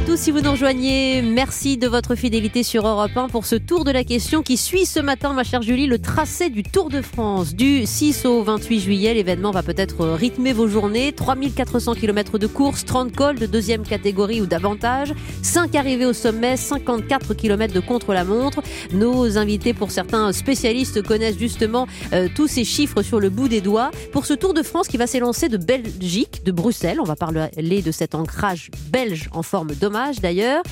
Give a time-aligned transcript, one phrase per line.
[0.00, 1.20] À tous si vous nous rejoignez.
[1.20, 4.86] Merci de votre fidélité sur Europe 1 pour ce tour de la question qui suit
[4.86, 7.54] ce matin, ma chère Julie, le tracé du Tour de France.
[7.54, 11.12] Du 6 au 28 juillet, l'événement va peut-être rythmer vos journées.
[11.12, 16.56] 3400 km de course, 30 cols de deuxième catégorie ou davantage, 5 arrivées au sommet,
[16.56, 18.62] 54 km de contre-la-montre.
[18.94, 23.60] Nos invités, pour certains spécialistes, connaissent justement euh, tous ces chiffres sur le bout des
[23.60, 23.90] doigts.
[24.12, 27.82] Pour ce Tour de France qui va s'élancer de Belgique, de Bruxelles, on va parler
[27.82, 29.72] de cet ancrage belge en forme
[30.20, 30.62] d'ailleurs.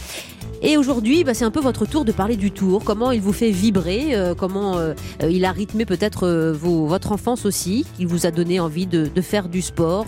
[0.60, 3.32] Et aujourd'hui, bah, c'est un peu votre tour de parler du tour, comment il vous
[3.32, 8.26] fait vibrer, euh, comment euh, euh, il a rythmé peut-être votre enfance aussi, il vous
[8.26, 10.06] a donné envie de, faire du sport,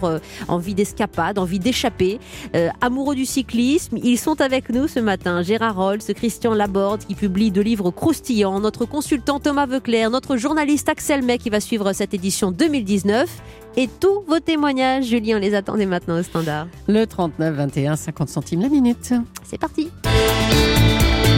[0.48, 2.18] envie d'escapade, envie d'échapper.
[2.80, 5.42] Amoureux du cyclisme, ils sont avec nous ce matin.
[5.42, 10.88] Gérard Rolls, Christian Laborde qui publie deux livres croustillants, notre consultant Thomas Veuclair, notre journaliste
[10.88, 13.28] Axel May qui va suivre cette édition 2019
[13.76, 16.66] et tous vos témoignages, Julien les attendait maintenant au standard.
[16.88, 19.14] Le 39 21 50 centimes la minute.
[19.44, 19.90] C'est parti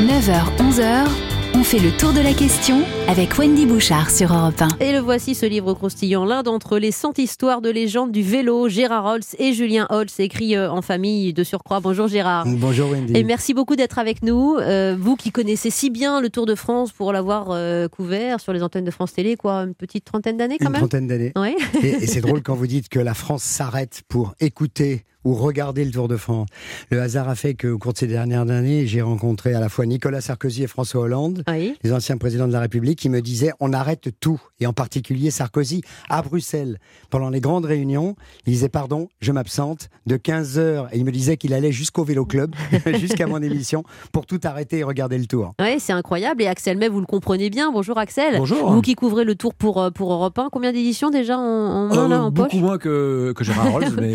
[0.06, 1.31] 9h, 11h.
[1.62, 4.68] On fait le tour de la question avec Wendy Bouchard sur Europe 1.
[4.80, 8.68] Et le voici ce livre croustillant, l'un d'entre les 100 histoires de légende du vélo,
[8.68, 11.78] Gérard Holtz et Julien Holtz, écrit euh, en famille de surcroît.
[11.78, 12.46] Bonjour Gérard.
[12.48, 13.16] Bonjour Wendy.
[13.16, 14.56] Et merci beaucoup d'être avec nous.
[14.56, 18.52] Euh, vous qui connaissez si bien le Tour de France pour l'avoir euh, couvert sur
[18.52, 21.30] les antennes de France Télé, quoi, une petite trentaine d'années quand Une même trentaine d'années.
[21.36, 21.54] Ouais.
[21.80, 25.84] Et, et c'est drôle quand vous dites que la France s'arrête pour écouter ou regarder
[25.84, 26.48] le Tour de France.
[26.90, 29.86] Le hasard a fait qu'au cours de ces dernières années, j'ai rencontré à la fois
[29.86, 31.76] Nicolas Sarkozy et François Hollande, Oui.
[31.82, 35.30] les anciens présidents de la République, qui me disaient on arrête tout, et en particulier
[35.30, 36.78] Sarkozy à Bruxelles.
[37.10, 41.12] Pendant les grandes réunions, il disait pardon, je m'absente de 15 heures, et il me
[41.12, 42.54] disait qu'il allait jusqu'au vélo club,
[42.98, 45.54] jusqu'à mon émission, pour tout arrêter et regarder le Tour.
[45.60, 46.42] Ouais, c'est incroyable.
[46.42, 47.70] Et Axel May, vous le comprenez bien.
[47.72, 48.36] Bonjour Axel.
[48.38, 48.70] Bonjour.
[48.72, 51.96] Vous qui couvrez le Tour pour, euh, pour Europe 1, combien d'éditions déjà en, en
[51.96, 52.44] Euh, là, en poche?
[52.50, 54.14] beaucoup moins que, que Gérard Rolls, mais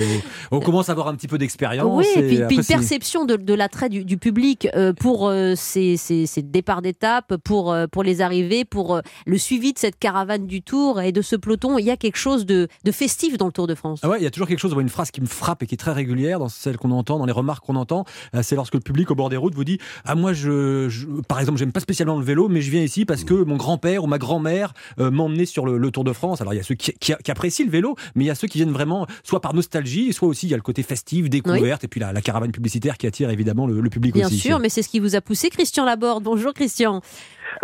[0.51, 1.93] on commence à un petit peu d'expérience.
[1.95, 5.97] Oui, et puis, une perception de, de l'attrait du, du public euh, pour euh, ces,
[5.97, 10.47] ces- ces départs d'étape, pour, euh, pour les arrivées, pour le suivi de cette caravane
[10.47, 11.77] du Tour et de ce peloton.
[11.77, 13.99] Il y a quelque chose de, de festif dans le Tour de France.
[14.03, 15.75] Ah ouais, il y a toujours quelque chose, une phrase qui me frappe et qui
[15.75, 18.05] est très régulière dans celle qu'on entend, dans les remarques qu'on entend.
[18.41, 21.39] C'est lorsque le public au bord des routes vous dit Ah, moi, je, je- par
[21.39, 24.07] exemple, j'aime pas spécialement le vélo, mais je viens ici parce que mon grand-père ou
[24.07, 26.39] ma grand-mère m'a emmené sur le, le Tour de France.
[26.41, 28.35] Alors, il y a ceux qui, qui- qui apprécient le vélo, mais il y a
[28.35, 31.29] ceux qui viennent vraiment soit par nostalgie, soit aussi il y a le côté festif,
[31.29, 34.37] découverte, et puis la, la caravane publicitaire qui attire évidemment le, le public Bien aussi.
[34.39, 36.23] sûr, mais c'est ce qui vous a poussé, Christian Laborde.
[36.23, 37.01] Bonjour Christian.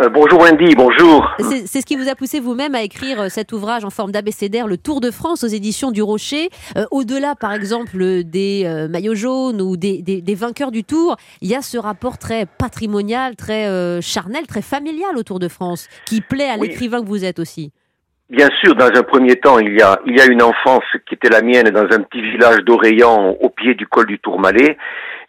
[0.00, 1.24] Euh, bonjour Wendy, bonjour.
[1.66, 4.66] C'est ce qui vous a poussé vous-même à écrire euh, cet ouvrage en forme d'abécédaire,
[4.66, 6.48] Le Tour de France aux éditions du Rocher.
[6.76, 11.16] Euh, Au-delà, par exemple, des euh, maillots jaunes ou des, des- des vainqueurs du Tour,
[11.42, 15.48] il y a ce rapport très patrimonial, très euh, charnel, très familial au Tour de
[15.48, 16.68] France, qui plaît à Oui.
[16.68, 17.70] l'écrivain que vous êtes aussi.
[18.34, 21.70] Bien sûr, dans un premier temps, il y a, une enfance qui était la mienne
[21.70, 24.76] dans un petit village d'Orléans au pied du col du Tourmalet.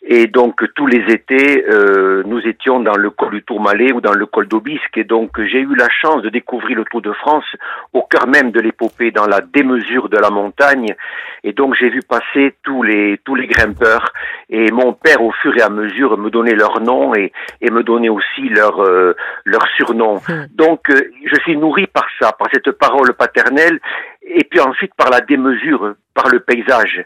[0.08, 4.14] Et donc, tous les étés, euh, nous étions dans le col du Tourmalet ou dans
[4.14, 4.98] le col d'Aubisque.
[4.98, 7.46] Et donc, j'ai eu la chance de découvrir le Tour de France
[7.92, 10.96] au cœur même de l'épopée, dans la démesure de la montagne.
[11.44, 14.14] Et donc, j'ai vu passer tous les, tous les grimpeurs.
[14.48, 17.82] Et mon père, au fur et à mesure, me donnait leur nom et, et me
[17.82, 20.22] donnait aussi leur, euh, leur surnom.
[20.54, 23.80] Donc, euh, je suis nourri par ça, par cette parole paternelle,
[24.22, 27.04] et puis ensuite par la démesure, par le paysage.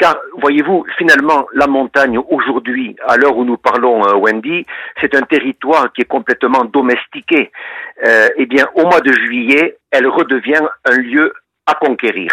[0.00, 4.64] Car, voyez-vous, finalement, la montagne, aujourd'hui, à l'heure où nous parlons, euh, Wendy,
[4.98, 7.52] c'est un territoire qui est complètement domestiqué.
[8.06, 11.34] Euh, eh bien, au mois de juillet, elle redevient un lieu
[11.66, 12.30] à conquérir.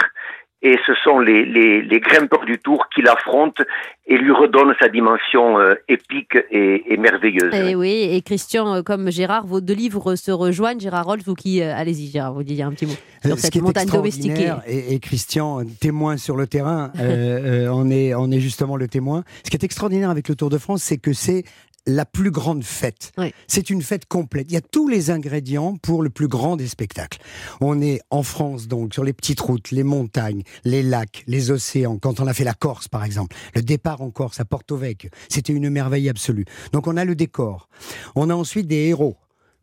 [0.63, 3.63] Et ce sont les, les, les grimpeurs du Tour qui l'affrontent
[4.07, 7.53] et lui redonnent sa dimension euh, épique et, et merveilleuse.
[7.53, 10.79] Et oui, et Christian, euh, comme Gérard, vos deux livres se rejoignent.
[10.79, 11.62] Gérard Rolls, vous qui...
[11.62, 12.94] euh, Allez-y, Gérard, vous dites un petit mot
[13.25, 14.31] Euh, sur ce cette montagne domestiquée.
[14.31, 18.78] extraordinaire, et, et Christian, témoin sur le terrain, euh, euh, on, est, on est justement
[18.78, 19.23] le témoin.
[19.44, 21.44] Ce qui est extraordinaire avec le Tour de France, c'est que c'est
[21.87, 23.11] la plus grande fête.
[23.17, 23.33] Oui.
[23.47, 24.47] C'est une fête complète.
[24.49, 27.19] Il y a tous les ingrédients pour le plus grand des spectacles.
[27.61, 31.97] On est en France, donc, sur les petites routes, les montagnes, les lacs, les océans.
[31.97, 35.09] Quand on a fait la Corse, par exemple, le départ en Corse à Porto Vecchio,
[35.29, 36.45] c'était une merveille absolue.
[36.73, 37.69] Donc, on a le décor.
[38.16, 39.17] On a ensuite des héros.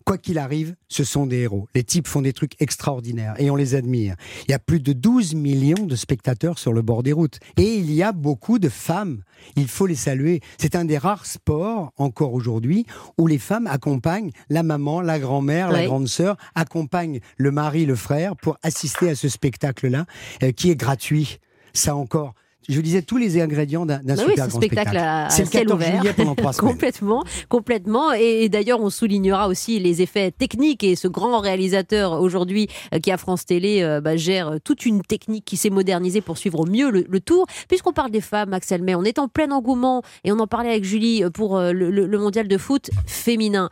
[0.05, 1.67] Quoi qu'il arrive, ce sont des héros.
[1.75, 4.17] Les types font des trucs extraordinaires et on les admire.
[4.47, 7.39] Il y a plus de 12 millions de spectateurs sur le bord des routes.
[7.57, 9.23] Et il y a beaucoup de femmes.
[9.57, 10.43] Il faut les saluer.
[10.59, 12.85] C'est un des rares sports, encore aujourd'hui,
[13.17, 17.97] où les femmes accompagnent la maman, la grand-mère, la grande sœur, accompagnent le mari, le
[17.97, 20.05] frère pour assister à ce spectacle-là,
[20.43, 21.39] euh, qui est gratuit.
[21.73, 22.35] Ça encore.
[22.69, 24.97] Je vous disais, tous les ingrédients d'un Bah oui, super grand spectacle spectacle.
[24.99, 25.97] à C'est le ciel 14 ouvert.
[26.01, 26.73] juillet pendant trois semaines.
[26.73, 28.13] complètement, complètement.
[28.15, 32.99] Et, et d'ailleurs, on soulignera aussi les effets techniques et ce grand réalisateur aujourd'hui euh,
[32.99, 36.61] qui à France Télé euh, bah, gère toute une technique qui s'est modernisée pour suivre
[36.61, 37.47] au mieux le, le tour.
[37.69, 40.71] Puisqu'on parle des femmes, Axel May, on est en plein engouement et on en parlait
[40.71, 43.69] avec Julie euh, pour euh, le, le- le mondial de foot féminin.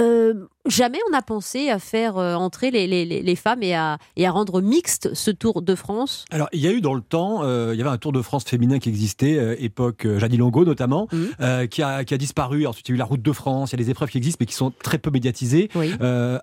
[0.00, 0.34] Euh,
[0.68, 3.98] jamais on a pensé à faire euh, entrer les, les- les- les femmes et à,
[4.16, 6.24] et à rendre mixte ce Tour de France.
[6.30, 8.22] Alors, il y a eu dans le temps, euh, il y avait un Tour de
[8.22, 11.08] France féminin qui existait, euh, époque euh, Jeannie Longo notamment,
[11.40, 12.66] euh, qui, a, qui a disparu.
[12.66, 14.18] Ensuite, il y a eu la Route de France, il y a des épreuves qui
[14.18, 15.68] existent, mais qui sont très peu médiatisées.
[15.74, 15.92] Oui.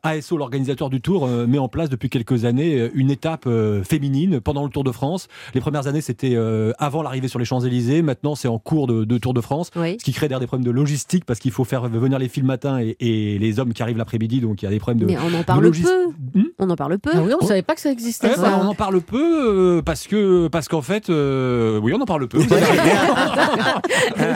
[0.04, 3.48] ASO, l'organisateur du Tour, met en place depuis quelques années une étape
[3.84, 5.28] féminine pendant le Tour de France.
[5.54, 6.38] Les premières années, c'était
[6.78, 8.02] avant l'arrivée sur les Champs-Élysées.
[8.02, 9.72] Maintenant, c'est en cours de, de Tour de France.
[9.76, 9.98] Oui.
[10.00, 12.44] Ce qui crée d'ailleurs des problèmes de logistique parce qu'il faut faire venir les filles
[12.44, 14.40] le matin et, et les hommes qui arrivent l'après-midi.
[14.42, 16.08] Donc, il y a des problèmes de, Mais on en parle logis- peu.
[16.40, 17.12] Hmm On en parle peu.
[17.14, 18.30] Ah oui, on ne savait pas que ça existait.
[18.32, 18.42] Eh ça.
[18.44, 22.06] ben, on en parle peu euh, parce que parce qu'en fait, euh, oui, on en
[22.06, 22.40] parle peu.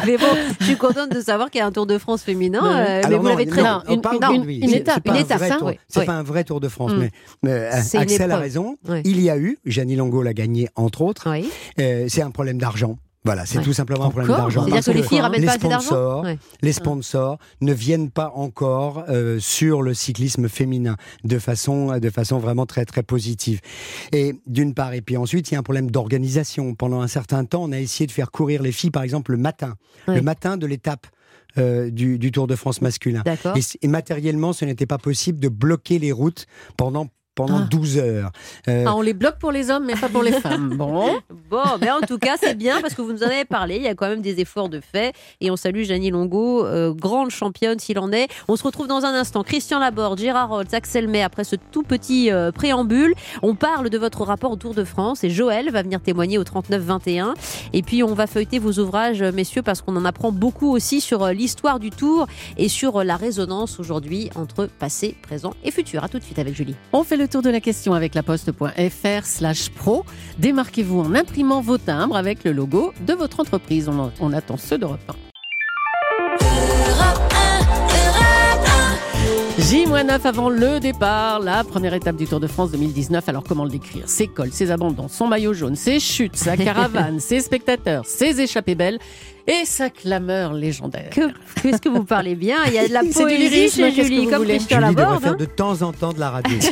[0.06, 0.26] Mais bon,
[0.60, 2.60] je suis contente de savoir qu'il y a un Tour de France féminin.
[2.64, 5.20] Euh, mais Alors vous l'avez très non, on une- une- une C'est- étape, c'est pas
[5.48, 6.06] une un tour- oui.
[6.06, 7.08] Pas un vrai Tour de France, Mm.
[7.44, 8.78] mais, euh, Axel a raison.
[9.04, 11.28] Il y a eu, Jeannie Longo l'a gagné entre autres.
[11.30, 11.50] Oui.
[11.80, 12.98] Euh, c'est un problème d'argent.
[13.26, 13.64] Voilà, c'est Ouais.
[13.64, 14.64] tout simplement un problème d'argent.
[14.66, 16.38] C'est-à-dire que les filles ramènent les pas assez d'argent sponsors, Ouais.
[16.62, 22.38] les sponsors ne viennent pas encore euh, sur le cyclisme féminin de façon, de façon
[22.40, 23.60] vraiment très très positive.
[24.14, 26.74] Et d'une part, et puis ensuite, il y a un problème d'organisation.
[26.74, 29.38] Pendant un certain temps, on a essayé de faire courir les filles, par exemple, le
[29.38, 29.74] matin,
[30.08, 31.08] le matin de l'étape.
[31.58, 33.24] euh, du, du Tour de France masculin.
[33.26, 33.58] D'accord.
[33.58, 36.46] Et, et matériellement, ce n'était pas possible de bloquer les routes
[36.78, 37.68] pendant, pendant Ah.
[37.70, 38.32] 12 heures.
[38.68, 40.70] Euh, Ah, on les bloque pour les hommes, mais pas pour les femmes.
[40.78, 41.18] Bon.
[41.50, 43.78] Bon, mais en tout cas, c'est bien parce que vous nous en avez parlé.
[43.78, 45.14] Il y a quand même des efforts de fait.
[45.40, 48.28] Et on salue Janie Longo, euh, grande championne s'il en est.
[48.50, 49.44] On se retrouve dans un instant.
[49.44, 53.14] Christian Laborde, Gérard Rolls, Axel May, après ce tout petit euh, préambule.
[53.44, 56.44] On parle de votre rapport au Tour de France et Joël va venir témoigner au
[56.44, 57.34] 39-21.
[57.74, 61.28] Et puis, on va feuilleter vos ouvrages, messieurs, parce qu'on en apprend beaucoup aussi sur
[61.28, 66.04] l'histoire du Tour et sur la résonance aujourd'hui entre passé, présent et futur.
[66.04, 66.76] À tout de suite avec Julie.
[66.94, 70.06] On fait le tour de la question avec la poste.fr pro.
[70.40, 73.90] Démarquez-vous en imprimant vos timbres avec le logo de votre entreprise.
[73.90, 76.47] On, on attend ceux d'Europe 1.
[79.70, 83.28] J-9 avant le départ, la première étape du Tour de France 2019.
[83.28, 84.08] Alors comment le décrire?
[84.08, 88.76] Ses cols, ses abandons, son maillot jaune, ses chutes, sa caravane, ses spectateurs, ses échappées
[88.76, 88.98] belles
[89.46, 91.10] et sa clameur légendaire.
[91.10, 92.58] Que, qu'est-ce que vous parlez bien?
[92.68, 95.24] Il y a de la poésie lyrisme, chez Julie, comme Christian Julie devrait Laborde.
[95.24, 95.38] faire hein.
[95.38, 96.58] de temps en temps de la radio.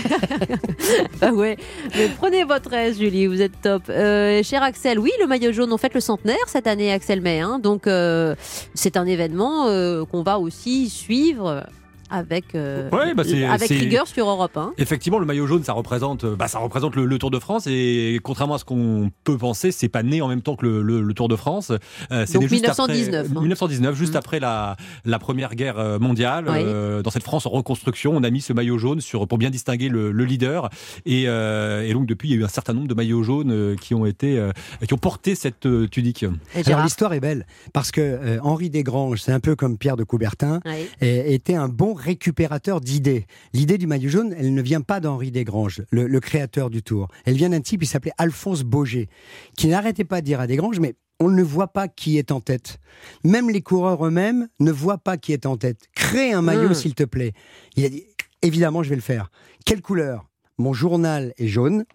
[1.22, 1.58] Ah ouais,
[1.98, 3.84] mais prenez votre aise, Julie, vous êtes top.
[3.90, 7.40] Euh, cher Axel, oui, le maillot jaune, on fête le centenaire cette année, Axel May.
[7.40, 7.60] hein.
[7.60, 8.36] donc, euh,
[8.74, 11.66] c'est un événement euh, qu'on va aussi suivre
[12.10, 14.74] avec, euh, Ouais, bah, avec rigueur sur Europe 1.
[14.78, 17.66] Effectivement, le maillot jaune, ça représente, euh, bah, ça représente le, le Tour de France
[17.68, 20.82] et contrairement à ce qu'on peut penser, c'est pas né en même temps que le,
[20.82, 21.72] le- le Tour de France.
[22.12, 23.42] Euh, c'est Donc né juste 1919, Après, hein.
[23.42, 24.18] 1919, juste Mm.
[24.18, 26.46] après la, la Première Guerre euh, mondiale.
[26.48, 26.58] Oui.
[26.60, 29.50] Euh, dans cette France en reconstruction, on a mis ce maillot jaune sur, pour bien
[29.50, 30.70] distinguer le, le leader.
[31.06, 33.76] Et, euh, et donc depuis, il y a eu un certain nombre de maillots jaunes
[33.82, 34.52] qui ont été, euh,
[34.88, 36.26] qui ont porté cette euh, tunique.
[36.68, 40.04] Alors l'histoire est belle parce que euh, Henri Desgranges, c'est un peu comme Pierre de
[40.04, 40.60] Coubertin,
[41.02, 43.26] était un bon récupérateur d'idées.
[43.54, 47.08] L'idée du maillot jaune, elle ne vient pas d'Henri Desgranges, le, le créateur du Tour.
[47.26, 49.10] Elle vient d'un type qui s'appelait Alphonse Boger,
[49.58, 52.42] qui n'arrêtait pas de dire à Desgranges, mais on ne voit pas qui est en
[52.42, 52.80] tête.
[53.24, 55.88] Même les coureurs eux-mêmes ne voient pas qui est en tête.
[55.96, 56.74] Crée un maillot, Mm.
[56.76, 57.32] s'il te plaît.
[57.78, 58.04] Il a dit,
[58.42, 59.32] évidemment, je vais le faire.
[59.66, 60.26] Quelle couleur?
[60.58, 61.86] Mon journal est jaune.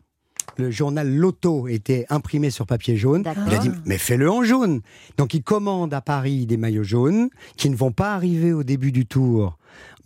[0.57, 3.25] Le journal Loto était imprimé sur papier jaune.
[3.47, 4.81] Il a dit, mais fais-le en jaune.
[5.17, 8.93] Donc il commande à Paris des maillots jaunes qui ne vont pas arriver au début
[8.93, 9.57] du tour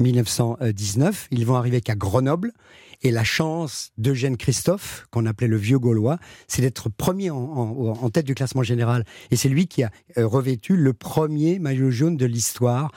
[0.01, 1.29] 1919.
[1.31, 2.53] Ils vont arriver qu'à Grenoble.
[3.07, 6.17] Et la chance d'Eugène Christophe, qu'on appelait le vieux Gaulois,
[6.49, 9.05] c'est d'être premier en, tête du classement général.
[9.31, 12.91] Et c'est lui qui a euh, revêtu le premier maillot jaune de l'histoire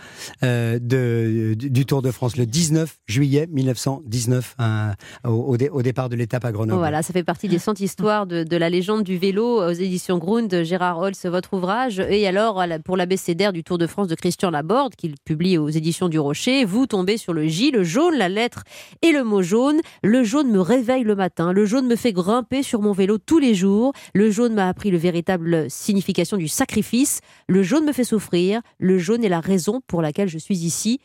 [0.43, 4.93] euh, du Tour de France, le 19 juillet 1919, hein,
[5.25, 6.77] au, au dé- au départ de l'étape à Grenoble.
[6.79, 10.17] Voilà, ça fait partie des 100 histoires de, de la légende du vélo aux éditions
[10.17, 11.99] Grund, Gérard Holz, votre ouvrage.
[12.09, 16.07] Et alors, pour l'abécédaire du Tour de France de Christian Laborde, qu'il publie aux éditions
[16.07, 18.63] du Rocher, vous tombez sur le J, le jaune, la lettre
[19.01, 19.81] et le mot jaune.
[20.03, 23.39] Le jaune me réveille le matin, le jaune me fait grimper sur mon vélo tous
[23.39, 28.03] les jours, le jaune m'a appris le véritable signification du sacrifice, le jaune me fait
[28.03, 30.99] souffrir, le jaune est la raison pour laquelle je suis ici.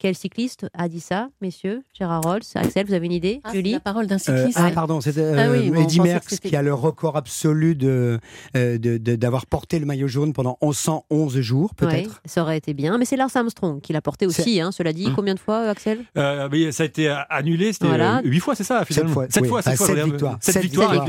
[0.00, 3.58] Quel cycliste a dit ça, messieurs Gérard Rolls, Axel, vous avez une idée Ah, c'est
[3.58, 4.58] Julie la parole d'un Euh, cycliste.
[4.60, 8.18] ah, pardon, c'était Ah oui, euh, bon, Eddy Merckx qui a le record absolu de,
[8.56, 12.20] euh, de- de- d'avoir porté le maillot jaune pendant 111 jours, Oui, peut-être.
[12.24, 12.98] ça aurait été bien.
[12.98, 15.08] Mais c'est Lance Armstrong qui l'a porté aussi, hein, cela dit.
[15.14, 18.18] Combien de fois, Axel Euh, mais ça a été annulé, c'était Voilà.
[18.18, 19.48] euh, huit fois, c'est ça finalement fois, Sept oui.
[19.48, 20.38] fois, fois, sept j'aurais- victoires.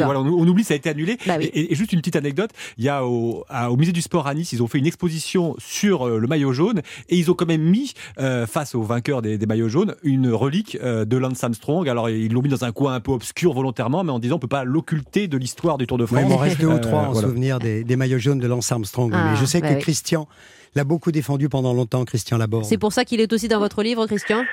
[0.05, 1.17] voilà, on, oublie, ça a été annulé.
[1.25, 1.49] Bah oui.
[1.53, 4.33] et, juste une petite anecdote, il y a au, à- au musée du sport à
[4.35, 7.47] Nice, ils ont fait une exposition sur euh, le maillot jaune et ils ont quand
[7.47, 11.43] même mis euh, face aux vainqueurs des, des maillots jaunes une relique euh, de Lance
[11.43, 11.87] Armstrong.
[11.89, 14.39] Alors ils l'ont mis dans un coin un peu obscur volontairement, mais en disant on
[14.39, 16.23] peut pas l'occulter de l'histoire du Tour de Ouais, France.
[16.25, 17.27] il m'en reste deux Euh, ou trois en voilà.
[17.27, 19.11] souvenir des, des maillots jaunes de Lance Armstrong.
[19.13, 19.81] Ah, mais je sais bah que oui.
[19.81, 20.27] Christian
[20.75, 22.65] l'a beaucoup défendu pendant longtemps, Christian Laborde.
[22.65, 24.43] C'est pour ça qu'il est aussi dans votre livre, Christian?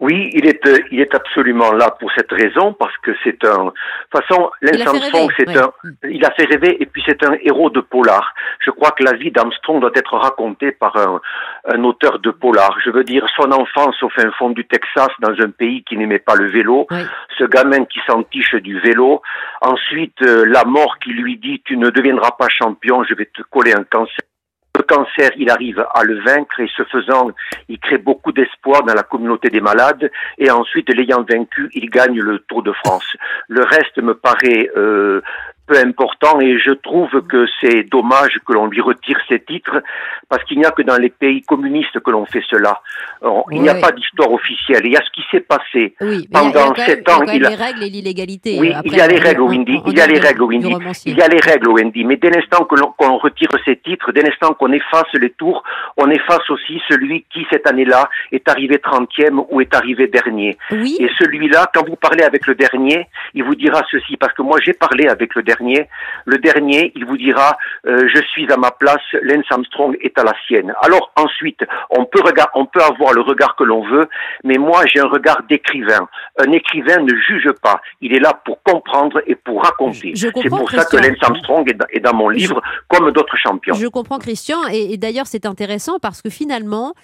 [0.00, 3.64] Oui, il est, euh, il est absolument là pour cette raison, parce que c'est un.
[3.66, 3.70] De
[4.10, 5.72] toute façon, rêver, c'est un.
[6.08, 8.34] Il a fait rêver, et puis c'est un héros de polar.
[8.60, 11.20] Je crois que la vie d'Armstrong doit être racontée par un,
[11.66, 12.78] un auteur de polar.
[12.84, 16.18] Je veux dire, son enfance au fin fond du Texas, dans un pays qui n'aimait
[16.18, 17.02] pas le vélo, Oui.
[17.38, 19.20] ce gamin qui s'entiche du vélo.
[19.60, 23.42] Ensuite, euh, la mort qui lui dit tu ne deviendras pas champion, je vais te
[23.50, 24.24] coller un cancer.
[24.76, 27.30] Le cancer, il arrive à le vaincre et ce faisant,
[27.68, 30.10] il crée beaucoup d'espoir dans la communauté des malades.
[30.38, 33.16] Et ensuite, l'ayant vaincu, il gagne le Tour de France.
[33.48, 35.20] Le reste me paraît euh,
[35.70, 39.82] peu important et je trouve que c'est dommage que l'on lui retire ses titres
[40.28, 42.80] parce qu'il n'y a que dans les pays communistes que l'on fait cela.
[43.22, 44.82] Alors, Il n'y a pas d'histoire officielle.
[44.84, 47.54] Il y a ce qui s'est passé Oui, Pendant sept il y a ans, les
[47.54, 48.56] règles et l'illégalité.
[48.58, 51.12] Oui, il y a les règles, en Il y a les règles, romancier.
[51.12, 52.04] Il y a les règles, Wendy.
[52.04, 55.62] Mais dès l'instant que l'on qu'on retire ces titres, dès l'instant qu'on efface les tours,
[55.96, 60.56] on efface aussi celui qui, cette année-là, est arrivé 30e ou est arrivé dernier.
[60.72, 64.42] Oui, Et celui-là, quand vous parlez avec le dernier, il vous dira ceci, parce que
[64.42, 65.59] moi j'ai parlé avec le dernier.
[65.60, 70.24] Le dernier, il vous dira, euh, je suis à ma place, Lance Armstrong est à
[70.24, 70.72] la sienne.
[70.82, 74.08] Alors ensuite, on peut regard, on peut avoir le regard que l'on veut,
[74.44, 76.08] mais moi j'ai un regard d'écrivain.
[76.38, 77.80] Un écrivain ne juge pas.
[78.00, 80.12] Il est là pour comprendre et pour raconter.
[80.14, 80.96] C'est pour ça que.
[80.96, 83.74] Lance Armstrong est dans, est dans mon livre, comme d'autres champions.
[83.74, 84.58] je comprends Christian.
[84.70, 86.94] Et, et d'ailleurs, c'est intéressant parce que finalement,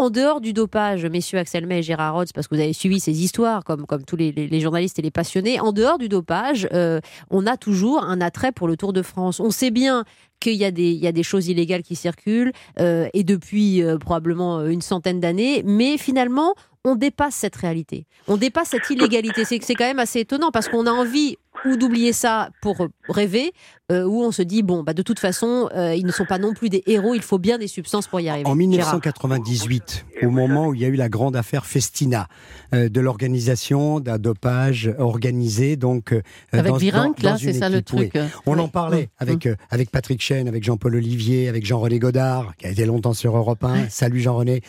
[0.00, 3.00] en dehors du dopage, messieurs Axel May et Gérard Rhodes, parce que vous avez suivi
[3.00, 7.00] ces histoires comme, comme tous les, journalistes et les passionnés, en dehors du dopage, euh,
[7.28, 9.40] on a toujours un attrait pour le Tour de France.
[9.40, 10.04] On sait bien
[10.40, 13.98] qu'il y, a des- y a des choses illégales qui circulent, euh, et depuis euh,
[13.98, 18.06] probablement une centaine d'années, mais finalement, on dépasse cette réalité.
[18.26, 19.44] On dépasse cette illégalité.
[19.44, 23.52] C'est quand même assez étonnant parce qu'on a envie ou d'oublier ça pour rêver,
[23.92, 26.38] euh, ou on se dit, bon, bah, de toute façon, euh, ils ne sont pas
[26.38, 28.46] non plus des héros, il faut bien des substances pour y arriver.
[28.46, 28.56] En Gérard.
[28.56, 32.28] 1998, au moment où il y a eu la grande affaire Festina,
[32.72, 36.14] euh, de l'organisation d'un dopage organisé, donc
[36.52, 37.82] Avec dans, Virenque, dans- là, c'est ça le oui.
[37.82, 38.12] truc.
[38.46, 38.60] On Oui.
[38.60, 42.66] en parlait Hum, avec, euh, avec Patrick Chen, avec Jean-Paul Olivier, avec Jean-René Godard, qui
[42.66, 43.88] a été longtemps sur Europe 1.
[43.90, 44.62] Salut Jean-René.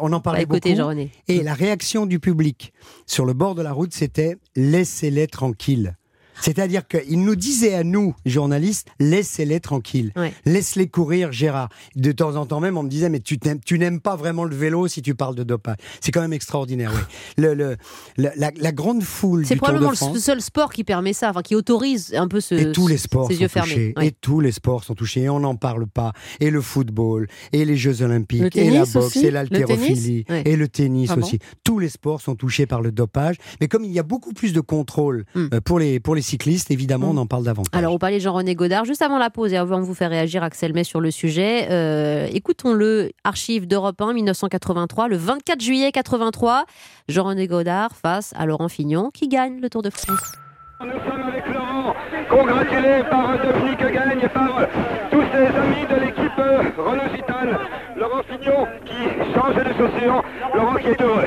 [0.00, 0.94] On en Bah, parlait écoutez, beaucoup.
[1.28, 2.72] Et la réaction du public
[3.06, 5.96] sur le bord de la route, c'était laissez-les tranquilles.
[6.40, 10.12] C'est-à-dire qu'il nous disait à nous, journalistes, laissez-les tranquilles.
[10.16, 10.32] Ouais.
[10.44, 11.68] Laisse-les courir, Gérard.
[11.96, 14.44] De temps en temps même, on me disait, mais tu n'aimes, tu n'aimes pas vraiment
[14.44, 15.76] le vélo si tu parles de dopage.
[16.00, 17.00] C'est quand même extraordinaire, oui.
[17.42, 17.76] Le, le-
[18.16, 21.12] la, la- la grande foule C'est du Tour de probablement le seul sport qui permet
[21.12, 22.54] ça, enfin qui autorise un peu ce.
[22.54, 23.68] Et tous les sports ces sont yeux fermés.
[23.70, 23.94] touchés.
[23.96, 24.06] Ouais.
[24.08, 25.22] Et tous les sports sont touchés.
[25.22, 26.12] Et on n'en parle pas.
[26.40, 30.42] Et le football, et les Jeux Olympiques, Le et la boxe, aussi et l'haltérophilie, Ouais.
[30.46, 31.38] et le tennis Ah bon aussi.
[31.64, 33.36] Tous les sports sont touchés par le dopage.
[33.60, 35.46] Mais comme il y a beaucoup plus de contrôle Hmm.
[35.54, 37.18] euh, pour, les, pour les cyclistes, évidemment, Hmm.
[37.18, 37.78] on en parle davantage.
[37.78, 40.10] Alors, on parlait de Jean-René Godard juste avant la pause et avant de vous faire
[40.10, 41.66] réagir, Axel May, sur le sujet.
[41.70, 46.64] Euh, Écoutons-le, archive d'Europe 1, 1983, le 24 juillet 83.
[47.08, 50.32] Jean-René Godard face à Laurent Fignon qui gagne le Tour de France.
[50.80, 51.94] Nous sommes avec Laurent,
[52.30, 54.66] congratulé par Dominique Gagne et par
[55.10, 57.58] tous ses amis de l'équipe euh, Renault Gitane.
[57.96, 60.22] Laurent Fignon qui change de chaussures,
[60.54, 61.24] Laurent qui est heureux.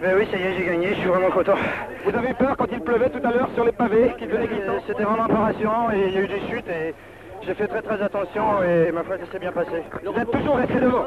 [0.00, 1.54] Ben oui, ça y est, j'ai gagné, je suis vraiment content.
[2.04, 4.72] Vous avez peur quand il pleuvait tout à l'heure sur les pavés, qu'il devenait glissant
[4.74, 6.94] Euh, C'était vraiment pas rassurant et il y a eu des chutes et
[7.44, 9.82] j'ai fait très très attention et ma foi, ça s'est bien passé.
[10.04, 11.04] Vous êtes toujours resté devant.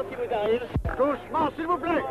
[0.98, 2.02] Doucement, s'il vous plaît.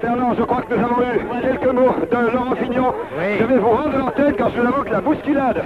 [0.00, 2.94] Fernand, je crois que nous avons eu quelques mots de Laurent Fignon.
[3.38, 5.62] Je vais vous rendre l'antenne car je vous avoue que la bousculade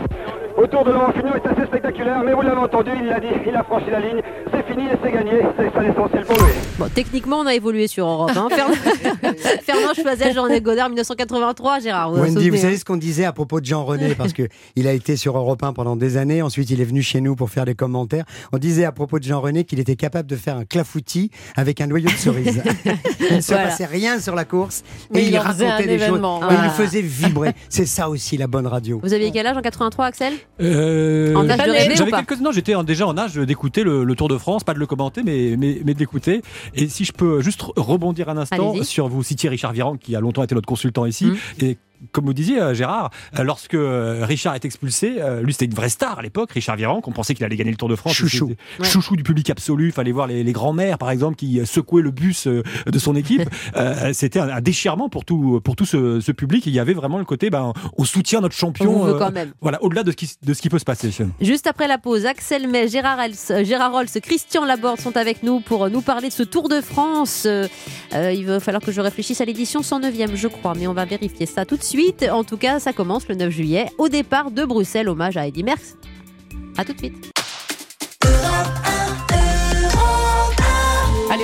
[0.56, 3.56] autour de Laurent Fignon est assez spectaculaire, mais vous l'avez entendu, il l'a dit, il
[3.56, 4.21] a franchi la ligne,
[4.73, 6.52] fini et c'est gagné, c'est ça l'essentiel pour lui.
[6.79, 8.31] Bon, techniquement, on a évolué sur Europe.
[8.37, 8.49] hein.
[8.50, 8.75] Fernand,
[9.62, 12.12] Fernand Choisel, Jean Godard, 1983, Gérard.
[12.12, 14.49] Vous Wendy, vous savez hein ce qu'on disait à propos de Jean René parce que
[14.76, 16.43] il a été sur Europe 1 pendant des années.
[16.43, 18.25] Ensuite, il est venu chez nous pour faire des commentaires.
[18.52, 21.81] On disait à propos de Jean René qu'il était capable de faire un clafoutis avec
[21.81, 22.62] un noyau de cerise.
[23.31, 23.69] il ne se Voilà.
[23.69, 26.19] passait rien sur la course Mais et il il racontait des choses.
[26.19, 27.52] Et il le faisait vibrer.
[27.69, 29.00] C'est ça aussi la bonne radio.
[29.02, 30.33] Vous aviez quel âge en 83, Axel?
[30.61, 32.23] Euh, En âge de rêver ou J'avais pas?
[32.23, 32.41] quelques...
[32.41, 35.23] Non, j'étais déjà en âge d'écouter le, le Tour de France, pas de le commenter,
[35.23, 36.42] mais, mais, mais de l'écouter.
[36.75, 40.21] Et si je peux juste rebondir un instant sur vous citiez Richard Viran, qui a
[40.21, 41.64] longtemps été notre consultant ici, Mm.
[41.64, 41.78] et
[42.11, 45.75] comme vous disiez, euh, Gérard, euh, lorsque euh, Richard est expulsé, euh, lui c'était une
[45.75, 48.14] vraie star à l'époque, Richard Viran, qu'on pensait qu'il allait gagner le Tour de France.
[48.14, 48.52] Chouchou.
[48.80, 48.87] Ouais.
[48.87, 49.92] Chouchou du public absolu.
[49.92, 53.49] Fallait voir les, les grands-mères, par exemple, qui secouaient le bus euh, de son équipe.
[53.76, 56.66] Euh, c'était un, un déchirement pour tout, pour tout ce, ce public.
[56.66, 59.04] Il y avait vraiment le côté, ben, on soutient notre On champion.
[59.04, 59.52] veut euh, quand même.
[59.61, 61.11] voilà, au-delà de ce qui, de ce qui peut se passer.
[61.40, 65.61] Juste après la pause, Axel May, Gérard, Els, Gérard Rolls, Christian Laborde sont avec nous
[65.61, 67.44] pour nous parler de ce Tour de France.
[67.47, 67.66] Euh,
[68.12, 71.47] il va falloir que je réfléchisse à l'édition 109e, je crois, mais on va vérifier
[71.47, 71.91] ça tout de suite.
[72.30, 75.62] En tout cas, ça commence le 9 juillet au départ de Bruxelles, hommage à Eddy
[75.62, 75.96] Merckx.
[76.78, 77.32] À tout de suite.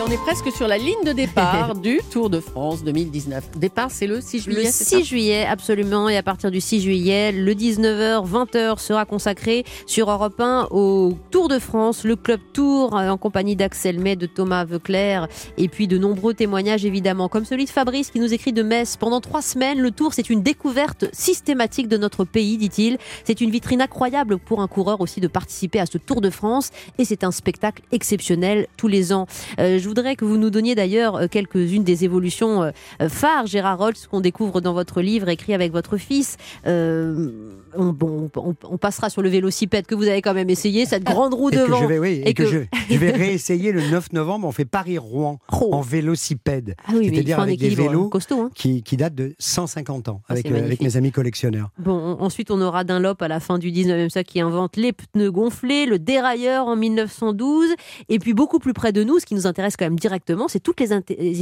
[0.09, 3.59] On est presque sur la ligne de départ du Tour de France 2019.
[3.59, 6.09] Départ, c'est le 6 juillet, Le c'est 6 ça juillet, absolument.
[6.09, 11.13] Et à partir du 6 juillet, le 19h, 20h sera consacré sur Europe 1 au
[11.31, 15.69] Tour de France, le Club Tour, euh, en compagnie d'Axel May, de Thomas Veuclair, et
[15.69, 18.97] puis de nombreux témoignages, évidemment, comme celui de Fabrice qui nous écrit de Metz.
[18.97, 22.97] Pendant trois semaines, le Tour, c'est une découverte systématique de notre pays, dit-il.
[23.25, 26.71] C'est une vitrine incroyable pour un coureur aussi de participer à ce Tour de France,
[26.97, 29.27] et c'est un spectacle exceptionnel tous les ans.
[29.61, 32.71] Euh, je voudrais que vous nous donniez d'ailleurs euh, quelques-unes des évolutions euh,
[33.03, 36.37] euh, phare, Gérard Rolls, qu'on découvre dans votre livre écrit avec votre fils.
[36.67, 37.31] Euh,
[37.77, 41.05] on, bon, on- on passera sur le vélocipède que vous avez quand même essayé, cette
[41.05, 41.83] grande roue Et que devant.
[41.83, 42.59] je vais, oui, et, et que, que- je,
[42.91, 44.47] je vais réessayer le 9 novembre.
[44.47, 45.71] On fait Paris-Rouen Oh.
[45.75, 46.75] en vélocipède.
[46.87, 48.41] Ah oui, C'est-à-dire faut un avec des équilibre vélos costaud.
[48.43, 48.51] hein.
[48.55, 51.71] qui, qui datent de 150 ans Ah, avec, euh, avec mes amis collectionneurs.
[51.79, 54.93] Bon, on- ensuite on aura Dunlop à la fin du 19e siècle qui invente les
[54.93, 57.69] pneus gonflés, le dérailleur en 1912,
[58.09, 60.61] et puis beaucoup plus près de nous, ce qui nous intéresse quand même directement, c'est
[60.61, 60.93] toutes les,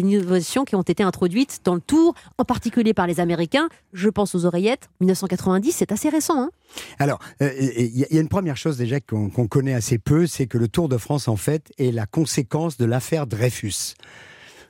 [0.00, 3.68] innovations qui ont été introduites dans le Tour, en particulier par les Américains.
[3.92, 4.88] Je pense aux oreillettes.
[5.00, 6.38] 1990, c'est assez récent.
[6.42, 6.50] Hein
[6.98, 9.98] Alors, euh, il y, a- il y a une première chose déjà qu'on connaît assez
[9.98, 13.94] peu, c'est que le Tour de France, en fait, est la conséquence de l'affaire Dreyfus.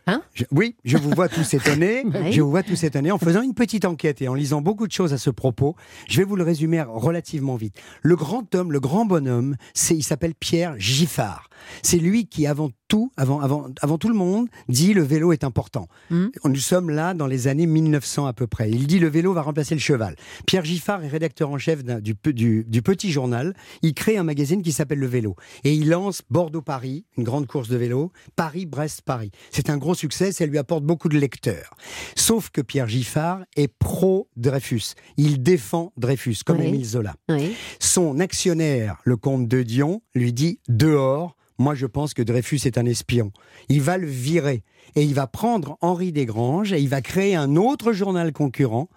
[0.08, 0.22] Hein?
[0.34, 2.04] Je- oui, je vous vois tous étonnés.
[2.14, 2.32] Oui.
[2.32, 3.10] Je vous vois tous étonnés.
[3.10, 5.74] En faisant une petite enquête et en lisant beaucoup de choses à ce propos,
[6.08, 7.74] je vais vous le résumer relativement vite.
[8.02, 11.50] Le grand homme, le grand bonhomme, c'est, il s'appelle Pierre Giffard.
[11.82, 15.44] C'est lui qui, avant tout, avant, avant, avant tout le monde, dit le vélo est
[15.44, 15.88] important.
[16.10, 16.30] Mhm.
[16.44, 18.70] Nous sommes là dans les années 1900 à peu près.
[18.70, 20.16] Il dit le vélo va remplacer le cheval.
[20.46, 23.54] Pierre Giffard est rédacteur en chef du, du, du Petit Journal.
[23.82, 25.36] Il crée un magazine qui s'appelle Le Vélo.
[25.64, 29.30] Et il lance Bordeaux-Paris, une grande course de vélo, Paris-Brest-Paris.
[29.50, 31.74] C'est un gros succès, ça lui apporte beaucoup de lecteurs.
[32.14, 34.94] Sauf que Pierre Giffard est pro-Dreyfus.
[35.16, 36.66] Il défend Dreyfus, comme Oui.
[36.66, 37.14] Émile Zola.
[37.28, 37.54] oui.
[37.80, 41.36] Son actionnaire, le comte de Dion, lui dit dehors.
[41.58, 43.32] Moi, je pense que Dreyfus est un espion.
[43.68, 44.62] Il va le virer
[44.94, 48.88] et il va prendre Henri Desgranges et il va créer un autre journal concurrent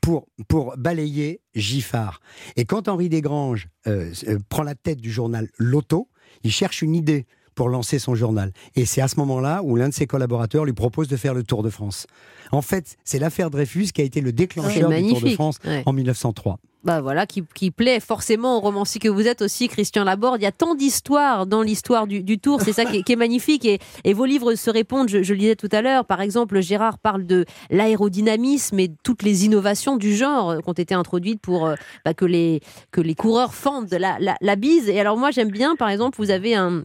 [0.00, 2.20] pour, pour balayer Giffard.
[2.56, 6.08] Et quand Henri Desgranges euh, euh, prend la tête du journal L'Auto,
[6.44, 8.52] il cherche une idée pour lancer son journal.
[8.76, 11.42] Et c'est à ce moment-là où l'un de ses collaborateurs lui propose de faire le
[11.42, 12.06] Tour de France.
[12.50, 15.28] En fait, c'est l'affaire Dreyfus qui a été le déclencheur du Tour de.
[15.30, 15.82] France Ouais.
[15.84, 16.58] en 1903.
[16.84, 20.40] Bah voilà, qui, qui plaît forcément au romancier que vous êtes aussi, Christian Laborde.
[20.40, 23.12] Il y a tant d'histoires dans l'histoire du, du Tour, c'est ça qui est, qui
[23.12, 23.64] est magnifique.
[23.64, 26.04] Et, et vos livres se répondent, je, je le disais tout à l'heure.
[26.04, 30.72] Par exemple, Gérard parle de l'aérodynamisme et toutes les innovations du genre euh, qui ont
[30.72, 34.88] été introduites pour euh, bah, que, les, que les coureurs fendent la, la, la bise.
[34.88, 36.82] Et alors moi, j'aime bien, par exemple, vous avez un...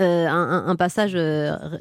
[0.00, 1.16] euh, un, un- passage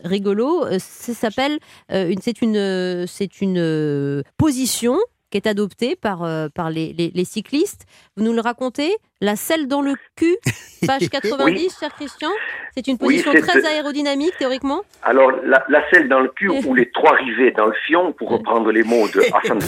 [0.04, 4.98] rigolo, ça s'appelle c'est une, c'est une position
[5.32, 7.86] qui est adoptée par, euh, par les- les cyclistes.
[8.16, 8.96] Vous nous le racontez?
[9.24, 10.36] La selle dans le cul,
[10.88, 12.30] page 90, cher Christian.
[12.76, 14.82] C'est une position très aérodynamique, théoriquement.
[15.04, 18.30] Alors, la, la selle dans le cul ou les trois rivets dans le fion, pour
[18.32, 19.60] reprendre les mots de Hassan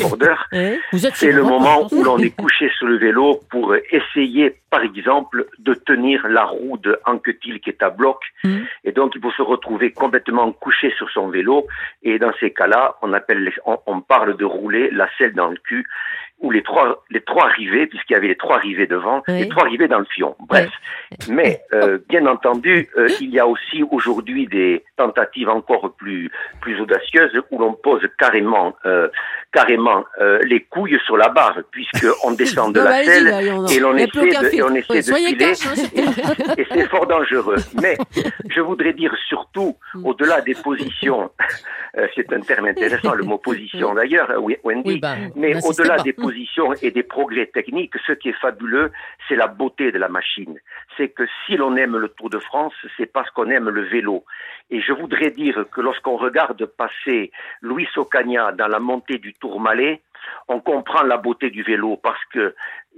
[1.05, 5.45] êtes c'est le moment où l'on est couché sur le vélo pour essayer, par exemple,
[5.59, 8.17] de tenir la roue de Anquetil qui est à bloc.
[8.43, 8.65] Mhm.
[8.85, 11.67] Et donc, il faut se retrouver complètement couché sur son vélo.
[12.01, 15.49] Et dans ces cas-là, on appelle, les- on, on parle de rouler la selle dans
[15.49, 15.85] le cul
[16.43, 19.39] ou les trois, les trois rivets, puisqu'il y avait les trois rivets devant, Oui.
[19.39, 20.35] les trois rivets dans le fion.
[20.47, 20.69] Bref.
[21.29, 26.29] Mais, euh, bien entendu, euh, il y a aussi aujourd'hui des tentatives encore plus,
[26.61, 29.07] plus audacieuses où l'on pose carrément, euh,
[29.51, 30.03] carrément
[30.43, 33.27] les couilles sur la barre, puisqu'on descend de Non, bah, la selle
[33.71, 37.07] et l'on essaie de, et on essaie Oui, de filer cash, hein, et c'est fort
[37.07, 37.55] dangereux.
[37.81, 37.95] Mais
[38.49, 40.05] je voudrais dire surtout, Mm.
[40.07, 41.29] au-delà des positions,
[42.15, 44.31] c'est un terme intéressant, le mot position d'ailleurs,
[44.63, 44.99] Wendy.
[44.99, 46.01] Bah, Mais au-delà pas.
[46.03, 46.32] des positions
[46.81, 48.91] et des progrès techniques, ce qui est fabuleux,
[49.27, 50.59] c'est la beauté de la machine.
[50.97, 54.23] C'est que si l'on aime le Tour de France, c'est parce qu'on aime le vélo.
[54.69, 60.01] Et je voudrais dire que lorsqu'on regarde passer Luis Ocaña dans la montée du Tourmalet,
[60.47, 62.55] on comprend la beauté du vélo parce que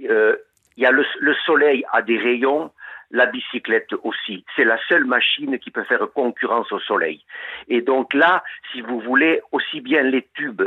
[0.08, 0.36] euh,
[0.76, 2.70] y a le, le soleil a des rayons,
[3.10, 4.44] la bicyclette aussi.
[4.56, 7.24] C'est la seule machine qui peut faire concurrence au soleil.
[7.68, 8.42] Et donc là,
[8.72, 10.62] si vous voulez, aussi bien les tubes,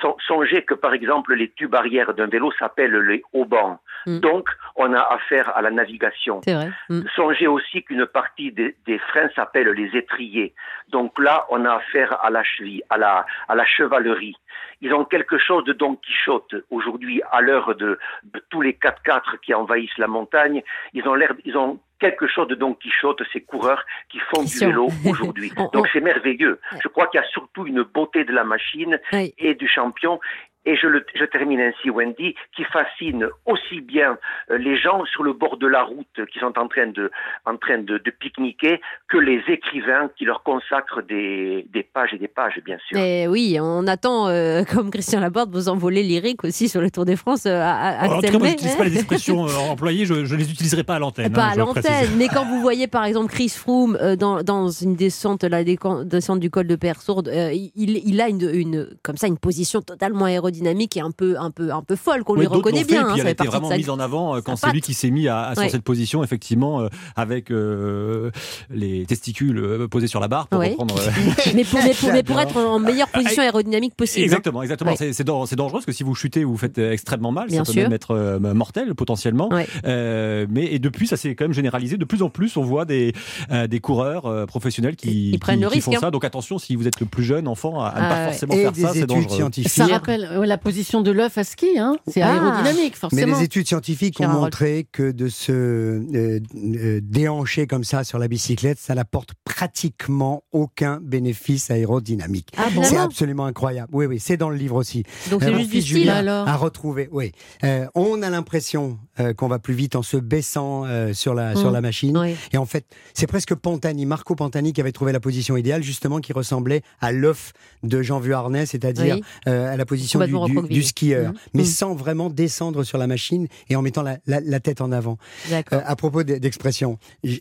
[0.00, 3.78] son- songez que par exemple les tubes arrière d'un vélo s'appellent les haubans.
[4.06, 4.20] Mm.
[4.20, 6.40] Donc on a affaire à la navigation.
[6.46, 6.70] Vrai.
[6.88, 7.02] Mm.
[7.14, 10.54] Songez aussi qu'une partie des, des freins s'appelle les étriers.
[10.88, 14.36] Donc là, on a affaire à la cheville, à la, à la chevalerie.
[14.82, 19.38] Ils ont quelque chose de Don Quichotte aujourd'hui, à l'heure de, de tous les 4x4
[19.40, 20.62] qui envahissent la montagne.
[20.92, 21.71] Ils ont l'air, ils ont
[22.02, 25.50] quelque chose de Don Quichotte, ces coureurs qui font du vélo aujourd'hui.
[25.56, 26.60] On- on- Donc c'est merveilleux.
[26.82, 29.32] Je crois qu'il y a surtout une beauté de la machine Oui.
[29.38, 30.18] et du champion.
[30.64, 34.16] Et je, le, je termine ainsi, Wendy, qui fascine aussi bien
[34.50, 37.10] euh, les gens sur le bord de la route qui sont en train de,
[37.46, 42.18] en train de, de pique-niquer que les écrivains qui leur consacrent des, des pages et
[42.18, 42.96] des pages, bien sûr.
[42.96, 47.06] Et oui, on attend, euh, comme Christian Laborde, vos envolées lyriques aussi sur le Tour
[47.06, 48.50] de France euh, à, à En tout Axel cas, moi, May.
[48.52, 51.32] j'utilise pas les expressions euh, employées, je, je les utiliserai pas à l'antenne.
[51.32, 54.42] Pas hein, à je l'antenne, mais quand vous voyez par exemple Chris Froome euh, dans,
[54.44, 58.88] dans une descente, la descente du col de Persourde, euh, il, il a une, une,
[59.02, 62.34] comme ça une position totalement aérodynamique et un peu, un peu, un peu folle qu'on
[62.34, 63.00] Oui, lui reconnaît fait, bien.
[63.00, 64.56] et hein, puis ça elle a fait été vraiment sa- mise en avant euh, quand
[64.56, 65.68] c'est lui qui s'est mis à, à- sur Ouais.
[65.68, 68.30] cette position, effectivement, euh, avec euh,
[68.70, 70.70] les testicules posés sur la barre pour Oui.
[70.70, 70.96] reprendre.
[70.98, 71.10] euh,
[71.54, 72.40] mais pour, mais pour- mais pour J'adore.
[72.40, 74.22] être en meilleure position aérodynamique possible.
[74.22, 74.24] hein.
[74.24, 74.90] Exactement, exactement.
[74.92, 74.96] Ouais.
[74.96, 77.48] C'est- C'est dan- c'est dangereux parce que si vous chutez, vous faites extrêmement mal.
[77.48, 77.82] Bien ça peut sûr.
[77.82, 79.48] même être euh, mortel potentiellement.
[79.84, 81.96] Euh, mais et depuis, ça s'est quand même généralisé.
[81.96, 83.12] De plus en plus, on voit des
[83.50, 86.00] euh, des coureurs euh, professionnels qui, Ils prennent qui- le qui risque, font hein.
[86.00, 86.10] ça.
[86.10, 88.24] Donc attention, si vous êtes le plus jeune enfant, à, à ne Ah pas ouais.
[88.30, 89.50] forcément Et faire des ça, c'est dangereux.
[89.66, 92.32] Ça rappelle euh, la position de l'œuf à ski, hein c'est Ah.
[92.32, 93.38] aérodynamique, Mais forcément.
[93.38, 98.28] les études scientifiques ont montré que de se euh, euh, déhancher comme ça sur la
[98.28, 102.50] bicyclette, ça n'apporte pratiquement aucun bénéfice aérodynamique.
[102.56, 103.88] Ah, c'est absolument incroyable.
[103.92, 105.04] Oui, oui, c'est dans le livre aussi.
[105.30, 105.96] Donc Euh, c'est mon juste du style.
[105.98, 106.48] Julien alors?
[106.48, 107.08] a retrouvé.
[107.12, 107.32] Oui,
[107.64, 111.54] Euh, on a l'impression euh, qu'on va plus vite en se baissant euh, sur la
[111.54, 111.74] sur Mm.
[111.74, 112.18] la machine.
[112.18, 112.34] Oui.
[112.52, 116.20] Et en fait, c'est presque Pantani, Marco Pantani, qui avait trouvé la position idéale, justement,
[116.20, 117.52] qui ressemblait à l'œuf
[117.82, 119.22] de Jean Vuarnet, c'est-à-dire Oui.
[119.48, 120.31] euh, à la position du,
[120.68, 121.38] Du- skieur, Mhm.
[121.54, 121.68] mais Mhm.
[121.68, 125.18] sans vraiment descendre sur la machine et en mettant la, la- la tête en avant.
[125.52, 126.98] Euh, à propos de- d'expression,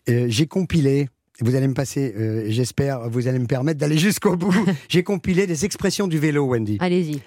[0.09, 1.09] euh, j'ai compilé.
[1.39, 4.53] Vous allez me passer, euh, j'espère, vous allez me permettre d'aller jusqu'au bout.
[4.89, 6.77] J'ai compilé des expressions du vélo, Wendy.
[6.79, 7.21] Allez-y.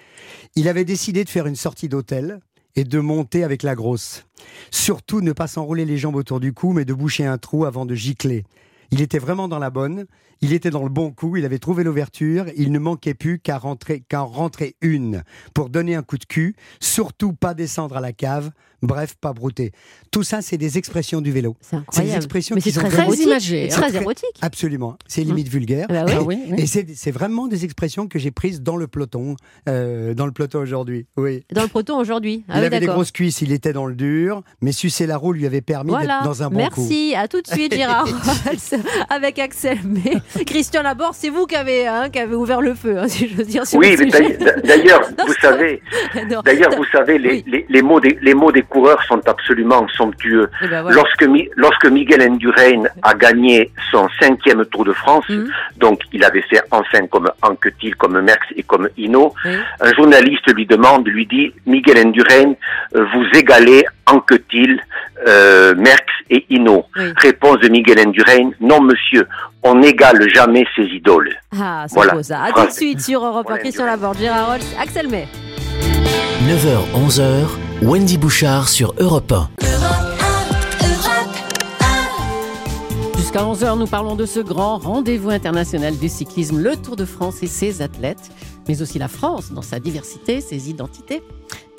[0.55, 2.39] Il avait décidé de faire une sortie d'hôtel
[2.77, 4.25] et de monter avec la grosse.
[4.71, 7.85] Surtout ne pas s'enrouler les jambes autour du cou, mais de boucher un trou avant
[7.85, 8.43] de gicler.
[8.91, 10.05] Il était vraiment dans la bonne,
[10.41, 13.57] il était dans le bon coup, il avait trouvé l'ouverture, il ne manquait plus qu'à
[13.57, 18.51] rentrer, rentrer une pour donner un coup de cul, surtout pas descendre à la cave,
[18.85, 19.71] bref, pas brouter.
[20.11, 21.55] Tout ça, c'est des expressions du vélo.
[21.61, 22.09] C'est incroyable.
[22.11, 23.25] des expressions Mais qui c'est sont très, très érotique.
[23.25, 23.81] imagé, C'est hein.
[23.81, 24.37] Très érotique.
[24.41, 25.87] Absolument, c'est limite vulgaire.
[25.89, 26.13] Bah oui.
[26.15, 26.55] Ah oui, oui.
[26.61, 29.35] Et c'est c'est vraiment des expressions que j'ai prises dans le peloton,
[29.69, 31.05] euh, dans le peloton aujourd'hui.
[31.17, 31.43] Oui.
[31.53, 32.43] Dans le proton aujourd'hui.
[32.47, 35.17] Ah il oui, avait des grosses cuisses, il était dans le dur, mais sucer la
[35.17, 36.15] roue lui avait permis Voilà.
[36.19, 36.81] d'être dans un bon coup.
[36.81, 37.13] Merci.
[37.15, 38.07] À tout de suite, Gérard
[39.09, 39.77] avec Axel.
[39.85, 43.27] Mais Christian Laborde, c'est vous qui avez, hein, qui avez ouvert le feu, hein, si
[43.27, 43.65] je veux dire.
[43.65, 44.09] sur Oui, mais
[44.63, 45.81] d'ailleurs- vous savez,
[46.43, 47.43] d'ailleurs, vous savez, les, Oui.
[47.47, 50.47] les, les mots des, les mots des coureurs sont absolument somptueux.
[50.61, 50.95] Eh ben voilà.
[50.97, 55.47] Lorsque, Mi- lorsque Miguel Indurain a gagné son cinquième Tour de France, Mhm.
[55.83, 58.87] donc il avait fait enfin comme Anquetil, comme Merckx et comme
[59.45, 59.55] Oui.
[59.87, 62.49] un journaliste lui demande, lui dit, Miguel Indurain,
[62.95, 64.73] euh, vous égalez Anquetil,
[65.27, 66.45] euh, Merckx et.
[66.97, 67.03] Oui.
[67.29, 69.25] Réponse de Miguel Indurain, non monsieur,
[69.63, 71.31] on n'égale jamais ses idoles.
[71.59, 72.13] Ah, c'est Voilà.
[72.13, 72.37] beau ça.
[72.43, 73.49] À tout de suite sur Europe 1.
[73.49, 73.85] Voilà, Christian.
[73.85, 75.27] Laborde, Gérard Rolls, Axel May.
[76.47, 79.49] 9h-11h, Wendy Bouchard sur Europe 1.
[83.17, 87.43] Jusqu'à 11h, nous parlons de ce grand rendez-vous international du cyclisme, le Tour de France
[87.43, 88.31] et ses athlètes,
[88.67, 91.21] mais aussi la France dans sa diversité, ses identités.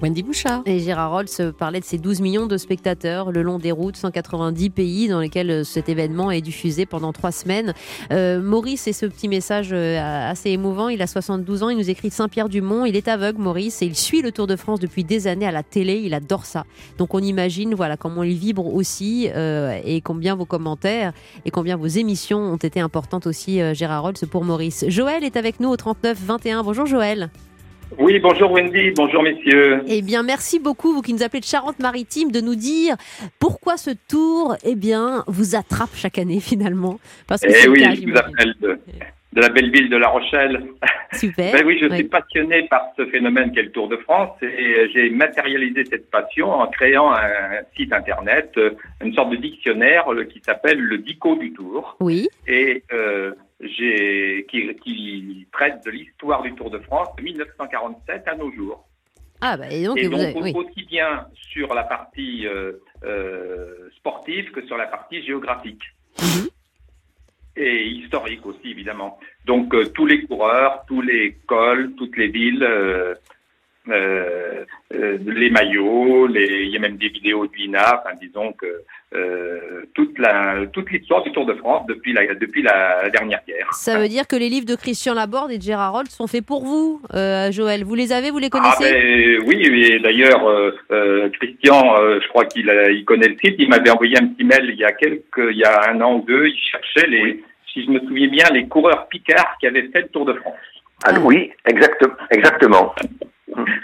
[0.03, 0.63] Wendy Bouchard.
[0.67, 4.71] Et Gérard Rolls parlait de ces 12 millions de spectateurs le long des routes, 190
[4.71, 7.73] pays dans lesquels euh, cet événement est diffusé pendant trois semaines.
[8.13, 11.89] Euh, Maurice, et ce petit message euh, assez émouvant, il a 72 ans, il nous
[11.89, 15.27] écrit Saint-Pierre-du-Mont, il est aveugle Maurice et il suit le Tour de France depuis des
[15.27, 16.65] années à la télé, il adore ça.
[16.99, 21.13] Donc on imagine voilà comment il vibre aussi et combien vos commentaires
[21.45, 24.85] et combien vos émissions ont été importantes aussi Gérard Rolls pour Maurice.
[24.89, 26.63] Joël est avec nous au 39 21.
[26.63, 27.31] Bonjour Joël.
[27.99, 29.81] Oui, bonjour Wendy, bonjour messieurs.
[29.87, 32.97] Eh bien, merci beaucoup, vous qui nous appelez de Charente-Maritime, de nous dire
[33.39, 36.99] pourquoi ce tour, eh bien, vous attrape chaque année finalement.
[37.27, 38.81] Parce que Eh oui, cas, je vous appelle de,
[39.33, 40.65] de la belle ville de La Rochelle.
[41.13, 41.53] Super.
[41.53, 45.09] Ben oui, je suis passionné par ce phénomène qu'est le Tour de France et j'ai
[45.11, 48.71] matérialisé cette passion en créant un site internet, euh,
[49.03, 52.29] une sorte de dictionnaire euh, qui s'appelle le Dico du Tour Oui.
[52.49, 58.53] et euh, qui, qui traite de l'histoire du Tour de France de 1947 à nos
[58.53, 58.87] jours.
[59.41, 60.53] Ah, bah, et donc, Et donc, avez- oui.
[60.55, 62.73] aussi bien sur la partie euh,
[63.05, 65.83] euh, sportive que sur la partie géographique.
[66.19, 66.49] Mhm.
[67.59, 69.19] Et historique aussi, évidemment.
[69.47, 72.63] Donc, euh, tous les coureurs, tous les cols, toutes les villes,
[73.89, 76.65] euh, euh, les maillots, les...
[76.65, 78.83] il y a même des vidéos de l'INA, enfin, disons que
[79.15, 83.69] euh, toute la toute l'histoire du Tour de France depuis la, depuis la dernière guerre.
[83.73, 86.45] Ça veut dire que les livres de Christian Laborde et de Gérard Holt sont faits
[86.45, 87.85] pour vous, euh, Joël.
[87.85, 88.93] Vous les avez, vous les Ah connaissez?
[88.93, 93.57] ben oui, et d'ailleurs euh, euh, Christian, euh, je crois qu'il il connaît le site.
[93.59, 96.17] Il m'avait envoyé un petit mail il y a quelques, il y a un an
[96.17, 96.47] ou deux.
[96.49, 100.09] Il cherchait les, si je me souviens bien, les coureurs Picard qui avaient fait le
[100.09, 100.55] Tour de France.
[101.05, 102.95] Ah, oui, exact, exactement.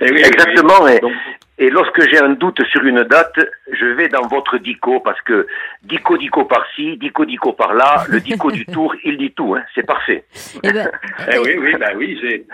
[0.01, 0.83] Eh oui, Exactement.
[0.83, 0.93] oui.
[0.97, 1.13] Et, Donc,
[1.59, 3.39] et lorsque j'ai un doute sur une date,
[3.71, 5.47] je vais dans votre dico parce que
[5.83, 9.55] dico dico par-ci, dico dico par-là, le dico du tour, il dit tout.
[9.55, 10.25] Hein, c'est parfait.
[10.63, 10.91] Eh ben,
[11.33, 12.47] eh oui, oui, bah oui, j'ai.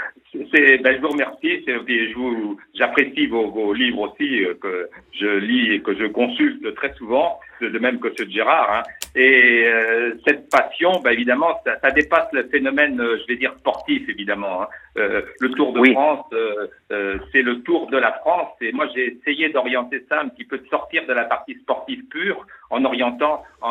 [0.53, 1.65] C'est, ben, je vous remercie.
[1.67, 6.75] je vous, j'apprécie vos, vos livres aussi euh, que je lis et que je consulte
[6.75, 8.71] très souvent, de de même que ceux de Gérard.
[8.71, 8.83] Hein.
[9.21, 13.53] Et euh, cette passion, ben, évidemment, ça, ça dépasse le phénomène, euh, je vais dire
[13.59, 14.63] sportif, évidemment.
[14.63, 14.69] hein.
[14.97, 15.93] Euh, le Tour de Oui.
[15.93, 18.53] France, euh, euh, c'est le Tour de la France.
[18.61, 22.05] Et moi, j'ai essayé d'orienter ça un petit peu, de sortir de la partie sportive
[22.09, 23.69] pure, en orientant, en,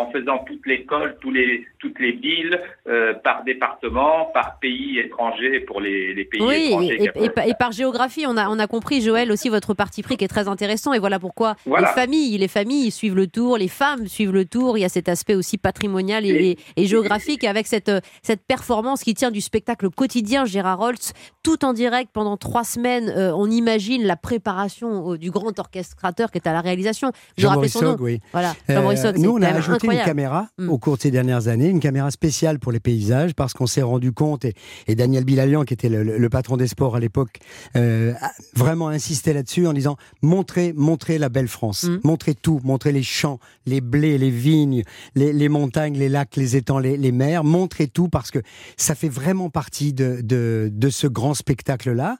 [0.00, 5.60] en faisant toute l'école, tous les, toutes les villes, euh, par département, par pays étranger
[5.60, 7.02] pour les, les pays oui, étrangers.
[7.02, 9.72] et, et- et par- et par géographie, on a, on a compris, Joël, aussi votre
[9.72, 10.92] parti pris qui est très intéressant.
[10.92, 11.88] Et voilà pourquoi Voilà.
[11.88, 14.76] les familles, les familles suivent le tour, les femmes suivent le tour.
[14.76, 17.90] Il y a cet aspect aussi patrimonial et, et- et géographique avec cette,
[18.22, 23.08] cette performance qui tient du spectacle quotidien, Gérard Holtz, tout en direct pendant trois semaines.
[23.16, 27.12] euh, on imagine la préparation euh, du grand orchestrateur qui est à la réalisation.
[27.38, 27.96] Jean rappelez son nom?
[28.40, 30.00] Voilà, Euh, nous, on a ajouté incroyable.
[30.00, 30.68] une caméra Mm.
[30.68, 33.82] au cours de ces dernières années, une caméra spéciale pour les paysages, parce qu'on s'est
[33.82, 34.54] rendu compte, et,
[34.86, 37.38] et Daniel Bilalian, qui était le, le- le patron des sports à l'époque,
[37.76, 41.98] euh, a vraiment insisté là-dessus en disant montrez, montrez la belle France, Mm.
[42.04, 44.82] montrez tout, montrez les champs, les blés, les vignes,
[45.14, 48.38] les, les montagnes, les lacs, les étangs, les, les mers, montrez tout parce que
[48.76, 52.16] ça fait vraiment partie de, de, de ce grand spectacle-là.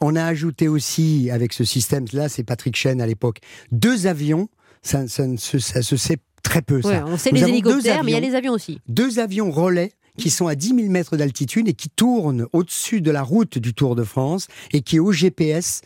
[0.00, 3.38] On a ajouté aussi, avec ce système-là, c'est Patrick Chen à l'époque,
[3.70, 4.48] deux avions.
[4.82, 7.04] Ça, ça ne se, ça se sait très peu, Ouais, ça.
[7.06, 8.80] on sait Nous les hélicoptères, mais il y a les avions aussi.
[8.88, 13.10] Deux avions relais qui sont à 10 000 mètres d'altitude et qui tournent au-dessus de
[13.10, 15.80] la route du Tour de France et qui, au GPS,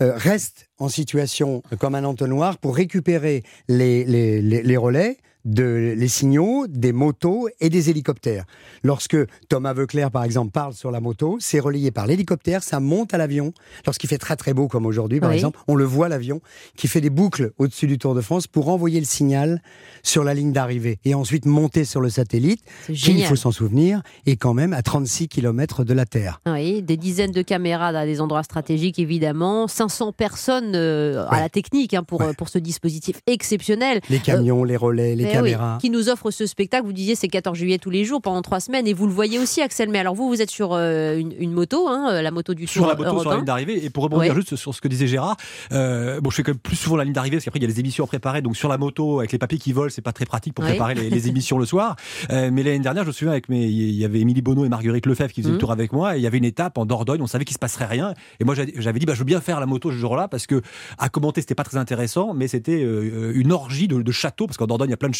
[0.00, 5.94] euh, restent en situation comme un entonnoir pour récupérer les, les, les- les relais, de,
[5.96, 8.44] les signaux des motos et des hélicoptères.
[8.82, 9.16] Lorsque
[9.48, 13.18] Thomas Veuclair, par exemple, parle sur la moto, c'est relayé par l'hélicoptère, ça monte à
[13.18, 13.52] l'avion.
[13.86, 15.36] Lorsqu'il fait très très beau comme aujourd'hui, par Oui.
[15.36, 16.40] exemple, on le voit l'avion
[16.76, 19.62] qui fait des boucles au-dessus du Tour de France pour envoyer le signal
[20.02, 24.02] sur la ligne d'arrivée et ensuite monter sur le satellite qui, il faut s'en souvenir,
[24.26, 26.40] est quand même à 36 km de la Terre.
[26.46, 29.68] Oui, des dizaines de caméras à des endroits stratégiques, évidemment.
[29.68, 32.28] 500 personnes euh, à la technique hein, pour, Ouais.
[32.28, 34.00] euh, pour ce dispositif exceptionnel.
[34.10, 36.84] Les camions, les relais, les Oui, qui nous offre ce spectacle.
[36.84, 39.38] Vous disiez c'est 14 juillet tous les jours pendant trois semaines et vous le voyez
[39.38, 39.88] aussi, Axel.
[39.88, 42.66] Mais alors vous, vous êtes sur euh, une, une moto, hein, euh, la moto du
[42.66, 43.36] sur Tour la moto, sur la européen.
[43.36, 43.84] ligne d'arrivée.
[43.84, 45.36] Et pour rebondir juste sur ce que disait Gérard,
[45.72, 47.66] euh, bon, je fais quand même plus souvent la ligne d'arrivée parce qu'après il y
[47.66, 48.42] a les émissions à préparer.
[48.42, 50.94] Donc sur la moto, avec les papiers qui volent, c'est pas très pratique pour préparer
[50.94, 51.96] les, les émissions le soir.
[52.30, 54.68] Euh, mais l'année dernière, je me souviens avec mes, il y avait Émilie Bonneau et
[54.68, 56.16] Marguerite Lefebvre qui faisaient le tour avec moi.
[56.16, 57.22] Et il y avait une étape en Dordogne.
[57.22, 58.14] On savait qu'il se passerait rien.
[58.40, 60.62] Et moi, j'avais dit, bah, je veux bien faire la moto ce jour-là parce que
[60.98, 64.66] à commenter, c'était pas très intéressant, mais c'était une orgie de, de châteaux parce qu'en
[64.66, 65.14] Dordogne, il y a plein de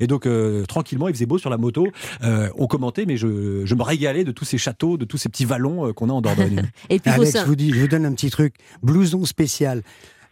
[0.00, 1.86] Et donc, euh, tranquillement, il faisait beau sur la moto.
[2.22, 5.28] Euh, on commentait, mais je, je me régalais de tous ces châteaux, de tous ces
[5.28, 6.62] petits vallons euh, qu'on a en Dordogne.
[6.90, 8.54] Et puis, faut Alex, ça- je vous, dis, je vous donne un petit truc.
[8.82, 9.82] Blouson spécial.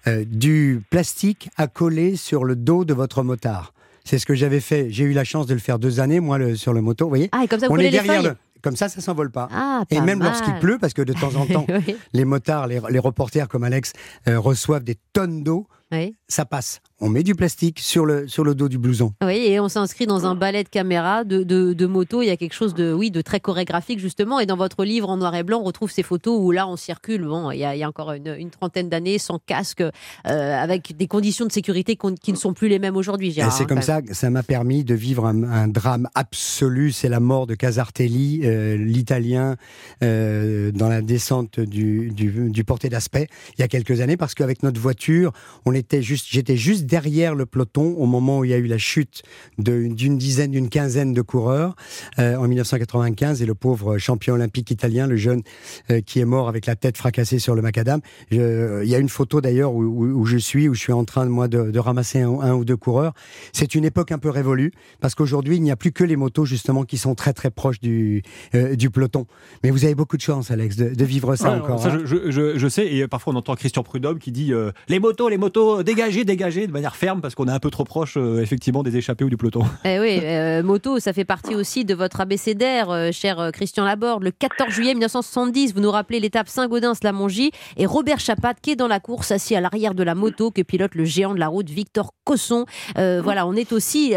[0.08, 3.72] Euh, du plastique à coller sur le dos de votre motard.
[4.04, 4.86] C'est ce que j'avais fait.
[4.90, 7.06] J'ai eu la chance de le faire deux années, moi, le- sur le moto.
[7.06, 9.30] Vous voyez Ah, et comme ça, vous On est derrière le- Comme ça, ça s'envole
[9.32, 9.48] pas.
[9.52, 12.68] Ah, Et pas même lorsqu'il pleut, parce que de temps en temps, Oui, les motards,
[12.68, 13.92] les, les reporters comme Alex
[14.28, 16.14] euh, reçoivent des tonnes d'eau, oui.
[16.28, 16.80] ça passe.
[16.98, 19.12] On met du plastique sur le, sur le dos du blouson.
[19.22, 22.22] Oui, et on s'inscrit dans un ballet de caméra, de, de, de moto.
[22.22, 24.40] Il y a quelque chose de, oui, de très chorégraphique, justement.
[24.40, 26.76] Et dans votre livre en noir et blanc, on retrouve ces photos où là, on
[26.76, 27.26] circule.
[27.26, 29.92] Bon, il y a, il y a encore une, une trentaine d'années, sans casque, euh,
[30.26, 33.30] avec des conditions de sécurité qui ne sont plus les mêmes aujourd'hui.
[33.30, 36.92] Gérard, c'est hein, comme ça que ça m'a permis de vivre un, un drame absolu.
[36.92, 39.56] C'est la mort de Casartelli, euh, l'Italien,
[40.02, 44.34] euh, dans la descente du, du, du porté d'aspect, il y a quelques années, parce
[44.34, 45.32] qu'avec notre voiture, voiture.
[45.64, 48.66] On était juste, j'étais juste derrière le peloton au moment où il y a eu
[48.66, 49.22] la chute
[49.58, 51.76] d'une dizaine, d'une quinzaine de coureurs
[52.18, 55.42] euh, en 1995 et le pauvre champion olympique italien, le jeune
[55.90, 58.00] euh, qui est mort avec la tête fracassée sur le macadam.
[58.30, 60.92] Je- Il y a une photo d'ailleurs où, où- où je suis, où je suis
[60.92, 63.12] en train moi de, de ramasser un, un ou deux coureurs.
[63.52, 66.44] C'est une époque un peu révolue parce qu'aujourd'hui il n'y a plus que les motos
[66.44, 68.22] justement qui sont très très proches du
[68.54, 69.26] euh, du peloton.
[69.64, 71.80] Mais vous avez beaucoup de chance, Alex, de, de vivre ça Ouais, encore.
[71.82, 72.00] ça, hein.
[72.04, 74.52] je, je- je- je sais, et parfois on entend Christian Prudhomme qui dit
[74.88, 77.84] les motos, les motos, dégagez, dégagez, de manière ferme, parce qu'on est un peu trop
[77.84, 79.62] proche, euh, effectivement, des échappés ou du peloton.
[79.84, 83.84] Eh oui, euh, moto, ça fait partie aussi de votre abécédaire, euh, cher euh, Christian
[83.84, 84.22] Laborde.
[84.24, 88.88] Le 14 juillet 1970, vous nous rappelez l'étape Saint-Gaudens-Lamongie et Robert Chapat qui est dans
[88.88, 91.68] la course, assis à l'arrière de la moto que pilote le géant de la route
[91.68, 92.64] Victor Cosson.
[92.98, 94.14] Euh, voilà, on est aussi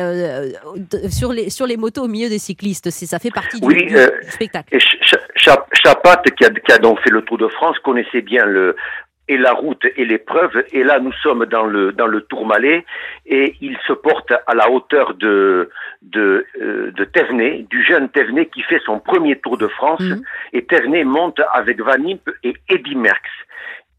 [1.09, 2.89] sur, les, sur les motos au milieu des cyclistes.
[2.89, 4.69] C'est- Ça fait partie du, Oui, du- euh, du spectacle.
[4.71, 4.97] Ch-
[5.35, 8.75] Ch- Chapat, qui a, qui a donc fait le Tour de France, connaissait bien le
[9.29, 10.63] et la route et l'épreuve.
[10.73, 12.83] Et là, nous sommes dans le dans le Tourmalet
[13.25, 15.69] et il se porte à la hauteur de
[16.01, 20.01] de euh, de Thévenet, du jeune Thévenet qui fait son premier Tour de France.
[20.01, 20.21] Mhm.
[20.53, 23.29] Et Thévenet monte avec Van Impe et Eddy Merckx.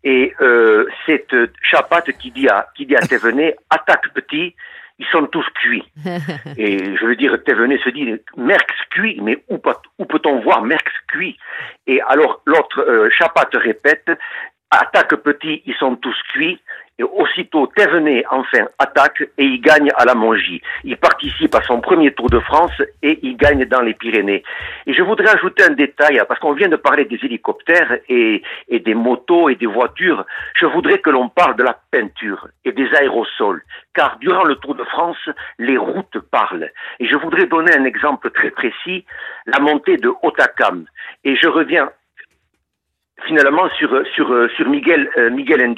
[0.03, 4.55] Et euh, c'est euh, Chapat qui dit à qui dit à Thévenet attaque petit.
[4.99, 5.90] Ils sont tous cuits.
[6.59, 8.05] Et je veux dire, Thévenet se dit,
[8.37, 9.59] Merckx cuit, mais où,
[9.99, 11.38] où peut-on voir Merckx cuit?
[11.87, 14.11] Et alors l'autre, euh, Chapat répète,
[14.70, 16.61] attaque petit, ils sont tous cuits.
[16.98, 20.61] Et aussitôt, Thévenet, enfin, attaque et il gagne à la Mongie.
[20.85, 24.42] Il participe à son premier Tour de France et il gagne dans les Pyrénées.
[24.87, 28.80] Et je voudrais ajouter un détail, parce qu'on vient de parler des hélicoptères et, et
[28.80, 30.26] des motos et des voitures.
[30.56, 33.62] Je voudrais que l'on parle de la peinture et des aérosols.
[33.94, 36.70] Car durant le Tour de France, les routes parlent.
[36.98, 39.06] Et je voudrais donner un exemple très précis,
[39.46, 40.85] la montée de Otakam.
[41.24, 41.90] Et je reviens
[43.26, 45.74] finalement sur sur sur Miguel euh, Miguel.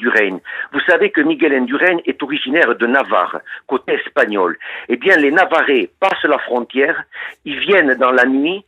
[0.71, 4.57] Vous savez que Miguel Indurain est originaire de Navarre, côté espagnol.
[4.89, 7.03] Eh bien, les Navarrais passent la frontière,
[7.45, 8.65] ils viennent dans la nuit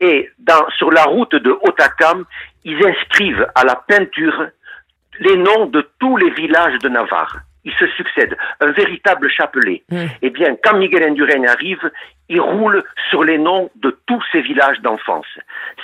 [0.00, 2.24] et dans sur la route de Otakam,
[2.64, 4.48] ils inscrivent à la peinture
[5.20, 7.38] les noms de tous les villages de Navarre.
[7.64, 9.84] Ils se succèdent, un véritable chapelet.
[10.20, 11.90] Eh bien, quand Miguel Indurain arrive,
[12.28, 15.26] il roule sur les noms de tous ces villages d'enfance.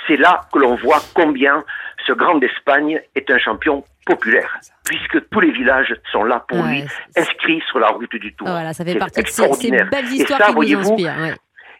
[0.07, 1.63] C'est là que l'on voit combien
[2.05, 6.81] ce Grand d'Espagne est un champion populaire, puisque tous les villages sont là pour Ouais,
[6.81, 6.83] lui,
[7.15, 8.47] inscrits sur la route du Tour.
[8.47, 11.17] Voilà, ça fait partie de ces, belles histoires qui nous inspirent.
[11.19, 11.33] ouais.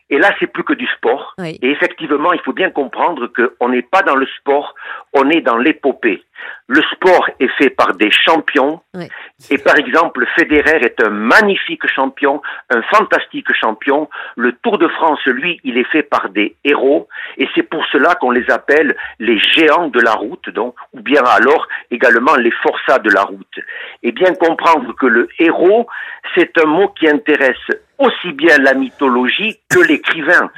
[0.09, 1.35] Et là, c'est plus que du sport.
[1.37, 1.59] Oui.
[1.61, 4.73] Et effectivement, il faut bien comprendre qu'on n'est pas dans le sport,
[5.13, 6.23] on est dans l'épopée.
[6.67, 8.81] Le sport est fait par des champions.
[8.93, 9.07] Oui.
[9.51, 14.09] Et par exemple, Federer est un magnifique champion, un fantastique champion.
[14.35, 17.07] Le Tour de France, lui, il est fait par des héros.
[17.37, 21.23] Et c'est pour cela qu'on les appelle les géants de la route, donc, ou bien
[21.23, 23.59] alors également les forçats de la route.
[24.01, 25.87] Et bien comprendre que le héros,
[26.35, 27.69] c'est un mot qui intéresse
[27.99, 30.49] aussi bien la mythologie que l'écrivain.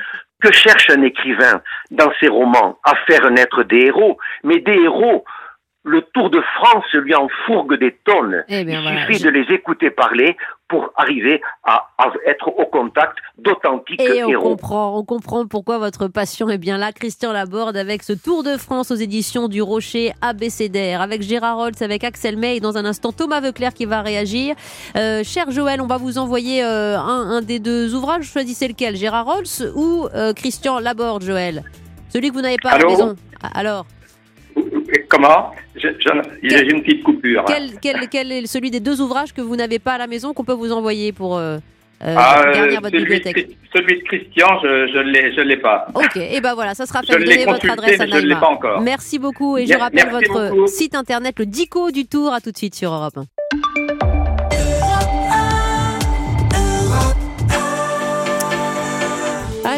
[0.41, 4.17] Que cherche un écrivain dans ses romans À faire naître des héros.
[4.43, 5.23] Mais des héros,
[5.84, 8.44] le Tour de France lui en fourgue des tonnes.
[8.50, 12.48] Eh bien, Il voilà, suffit je- de les écouter parler pour arriver à, à être
[12.50, 14.44] au contact d'authentiques Et on héros.
[14.52, 16.91] comprend, on comprend pourquoi votre passion est bien là.
[16.91, 21.82] Christian Laborde avec ce Tour de France aux éditions du Rocher ABCDR, avec Gérard Holtz,
[21.82, 24.56] avec Axel May et dans un instant Thomas Veuclair qui va réagir.
[24.96, 28.26] Euh, cher Joël, on va vous envoyer euh, un, un des deux ouvrages.
[28.32, 31.63] Choisissez lequel, Gérard Holtz ou euh, Christian Laborde, Joël?
[32.10, 33.15] Celui que vous n'avez pas à la maison.
[33.56, 33.86] Alors,
[35.09, 35.51] Comment?
[35.75, 37.43] Je- a une petite coupure.
[37.47, 40.33] quel, quel, quel est celui des deux ouvrages que vous n'avez pas à la maison
[40.33, 41.57] qu'on peut vous envoyer pour euh,
[42.03, 43.57] euh, Ah, euh, garnir votre celui, de bibliothèque?
[43.73, 45.87] Celui de Christian, je je l'ai, je l'ai pas.
[45.95, 47.13] Ok, et ben voilà, ça sera fait.
[47.13, 48.39] Je donnez votre adresse à mais je ne l'ai Naïma.
[48.39, 48.81] pas encore.
[48.81, 50.67] Merci beaucoup et je Bien, rappelle votre beaucoup.
[50.67, 52.33] site internet, le Dico du Tour.
[52.33, 53.19] À tout de suite sur Europe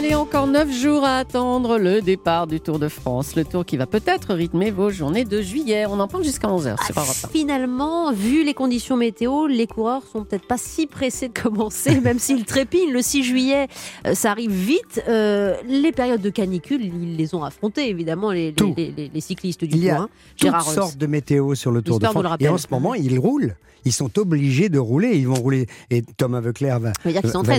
[0.04, 3.38] Allez, encore 9 jours à attendre le départ du Tour de France.
[3.38, 5.86] Le Tour qui va peut-être rythmer vos journées de juillet.
[5.86, 7.28] On en parle jusqu'à 11h sur Europe 1.
[7.30, 12.20] Finalement, vu les conditions météo, les coureurs sont peut-être pas si pressés de commencer, même
[12.20, 12.92] s'ils trépignent.
[12.92, 13.68] Le 6 juillet,
[14.06, 15.02] euh, ça arrive vite.
[15.08, 18.74] Euh, les périodes de canicule, ils les ont affrontées, évidemment, les, les- Tout.
[18.76, 19.94] les- les- les cyclistes du Il y Tour.
[19.94, 20.10] a hein.
[20.38, 20.76] toutes Gérard Holtz.
[20.76, 22.26] sortes de météo sur le Tour de France.
[22.42, 23.56] Et en ce moment, ils roulent.
[23.86, 25.10] Ils sont obligés de rouler.
[25.18, 25.68] Ils vont rouler.
[25.90, 26.94] Et Thomas Veuclair va,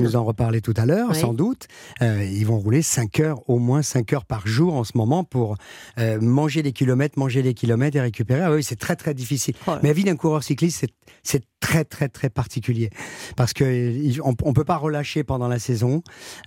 [0.00, 1.20] nous en reparler tout à l'heure, Oui.
[1.20, 1.66] sans doute.
[2.00, 5.24] Euh, ils vont rouler 5 heures, au moins 5 heures par jour en ce moment
[5.24, 5.56] pour
[5.98, 8.40] euh, manger des kilomètres, manger des kilomètres et récupérer.
[8.42, 9.54] Ah oui, c'est très très difficile.
[9.66, 9.72] Oh.
[9.82, 12.90] Mais la vie d'un coureur cycliste, c'est- c'est très très très particulier
[13.36, 16.02] parce que on, on peut pas relâcher pendant la saison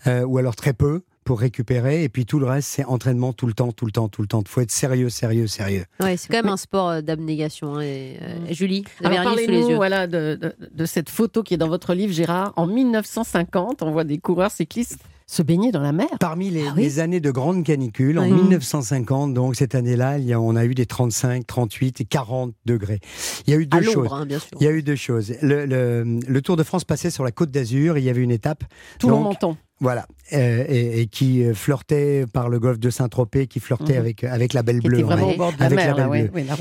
[0.06, 3.48] euh, ou alors très peu pour récupérer, et puis tout le reste, c'est entraînement tout
[3.48, 4.42] le temps, tout le temps, tout le temps.
[4.46, 5.84] Il faut être sérieux, sérieux, sérieux.
[6.00, 7.76] Ouais, c'est quand même un sport euh, d'abnégation.
[7.76, 9.76] hein, et, euh, Julie, vous avez Alors un livre sous les yeux.
[9.76, 12.54] voilà, de, de- de cette photo qui est dans votre livre, Gérard.
[12.56, 16.08] En 1950, on voit des coureurs cyclistes se baigner dans la mer.
[16.20, 16.84] Parmi les, Ah oui.
[16.84, 18.32] les années de grande canicule, en Oui.
[18.32, 23.00] 1950, donc cette année-là, on a eu des 35, 38 et 40 degrés.
[23.46, 24.08] Il y a eu À deux choses.
[24.12, 24.50] hein, bien sûr.
[24.60, 25.34] Il y a eu deux choses.
[25.42, 27.98] Le, le- le Tour de France passait sur la Côte d'Azur.
[27.98, 28.64] Il y avait une étape
[29.00, 29.58] Tout le menton.
[29.80, 34.00] Voilà, euh, et, et qui euh, flirtait par le golfe de Saint-Tropez, qui flirtait Mhm.
[34.00, 35.04] avec, avec la Belle Bleue.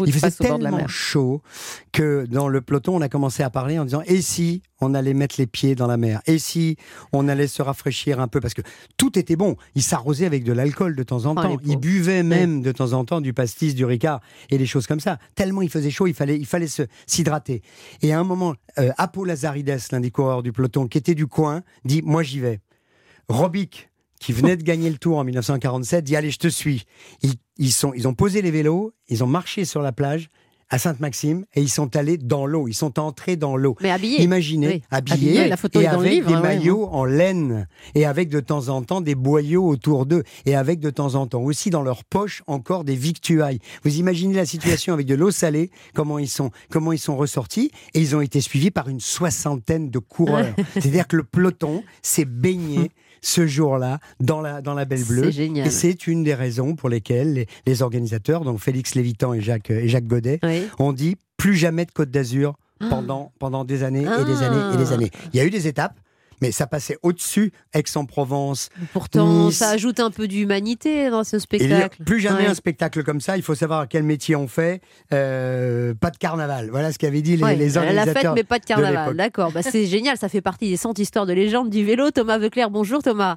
[0.06, 1.40] Il faisait tellement chaud
[1.92, 5.14] que dans le peloton, on a commencé à parler en disant et si on allait
[5.14, 6.20] mettre les pieds dans la mer?
[6.26, 6.76] Et si
[7.14, 8.40] on allait se rafraîchir un peu?
[8.40, 8.60] Parce que
[8.98, 9.56] tout était bon.
[9.74, 11.56] Ils s'arrosaient avec de l'alcool de temps en Ah, temps.
[11.56, 11.76] pauvres.
[11.80, 14.20] buvaient même de temps en temps du pastis, du ricard
[14.50, 15.18] et des choses comme ça.
[15.34, 16.68] Tellement il faisait chaud, il fallait, il fallait
[17.06, 17.62] s'hydrater.
[18.02, 21.26] Et à un moment, euh, Apo Lazarides, l'un des coureurs du peloton, qui était du
[21.26, 22.60] coin, dit Moi j'y vais.
[23.28, 26.84] Robic, qui venait de gagner le tour en 1947, dit Allez, je te suis.
[27.22, 30.28] Ils, ils, sont, ils ont posé les vélos, ils ont marché sur la plage
[30.68, 32.66] à Sainte-Maxime et ils sont allés dans l'eau.
[32.66, 33.76] Ils sont entrés dans l'eau.
[33.80, 34.22] Mais habillé.
[34.22, 34.82] Imaginez, Oui.
[34.90, 37.04] habillés, Habillés, la photo et est dans le avec livre, des hein, ouais, maillots en
[37.04, 41.14] laine et avec de temps en temps des boyaux autour d'eux et avec de temps
[41.14, 43.60] en temps aussi dans leur poche encore des victuailles.
[43.84, 47.70] Vous imaginez la situation avec de l'eau salée, comment ils sont, comment ils sont ressortis
[47.94, 50.52] et ils ont été suivis par une soixantaine de coureurs.
[50.74, 52.90] C'est-à-dire que le peloton s'est baigné
[53.22, 55.24] ce jour-là dans la, dans la Belle Bleue.
[55.24, 55.66] C'est génial.
[55.66, 59.70] Et c'est une des raisons pour lesquelles les, les organisateurs, donc Félix Lévitan et Jacques,
[59.70, 60.62] et Jacques Godet, Oui.
[60.78, 62.54] ont dit plus jamais de Côte d'Azur
[62.90, 64.46] pendant, pendant des années et des Ah.
[64.46, 65.10] années et des années.
[65.32, 65.98] Il y a eu des étapes,
[66.40, 68.68] mais ça passait au-dessus, Aix-en-Provence.
[68.92, 69.56] Pourtant, Nice.
[69.58, 72.02] ça ajoute un peu d'humanité dans ce spectacle.
[72.04, 72.46] plus jamais Ouais.
[72.48, 73.36] un spectacle comme ça.
[73.36, 74.80] Il faut savoir quel métier on fait.
[75.12, 76.68] Euh, pas de carnaval.
[76.70, 78.22] Voilà ce qu'avaient dit les, Ouais, les la organisateurs.
[78.22, 79.16] fête, mais pas de carnaval.
[79.16, 82.10] D'accord, bah, c'est génial, ça fait partie des 100 histoires de légende du vélo.
[82.10, 83.36] Thomas Veuclair, bonjour Thomas.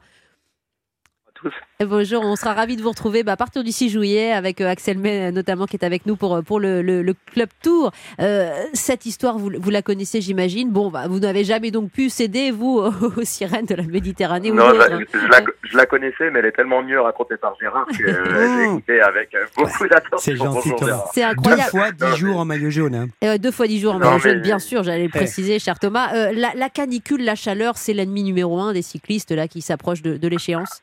[1.42, 1.54] Tous.
[1.80, 4.60] Et Bonjour, on sera ravis de vous retrouver bah, à partir du 6 juillet avec
[4.62, 7.14] euh, Axel May euh, notamment qui est avec nous pour, euh, pour le, le- le
[7.34, 7.92] Club Tour.
[8.20, 10.70] Euh, cette histoire, vous, vous la connaissez j'imagine.
[10.72, 12.80] Bon, bah, vous n'avez jamais donc pu céder, vous,
[13.18, 15.00] aux sirènes de la Méditerranée ou Non, je, hein.
[15.14, 18.58] je la, je la connaissais, mais elle est tellement mieux racontée par Gérard que euh,
[18.58, 20.18] j'ai écouté avec beaucoup d'attention.
[20.20, 21.06] C'est gentil, Thomas.
[21.14, 21.70] C'est Deux incroyable.
[21.72, 22.96] fois dix Non, mais- jours en maillot jaune.
[22.96, 23.08] hein.
[23.24, 25.18] Euh, deux fois dix jours en maillot jaune, mais- bien sûr, j'allais le Eh.
[25.18, 26.14] préciser, cher Thomas.
[26.14, 30.02] Euh, la, la canicule, la chaleur, c'est l'ennemi numéro un des cyclistes là qui s'approchent
[30.02, 30.82] de, de l'échéance?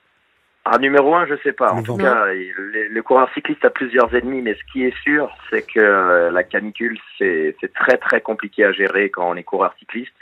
[0.68, 1.70] Ah, numéro un, je sais pas.
[1.72, 5.30] En Le tout cas, les coureurs cyclistes a plusieurs ennemis, mais ce qui est sûr,
[5.48, 9.74] c'est que euh, la canicule, c'est très très compliqué à gérer quand on est coureur
[9.78, 10.12] cycliste.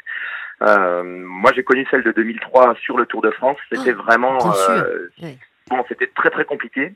[0.62, 3.56] Euh, moi, j'ai connu celle de 2003 sur le Tour de France.
[3.72, 4.70] C'était Ah, vraiment bien sûr.
[4.70, 5.08] euh,
[5.70, 6.92] bon, c'était très très compliqué.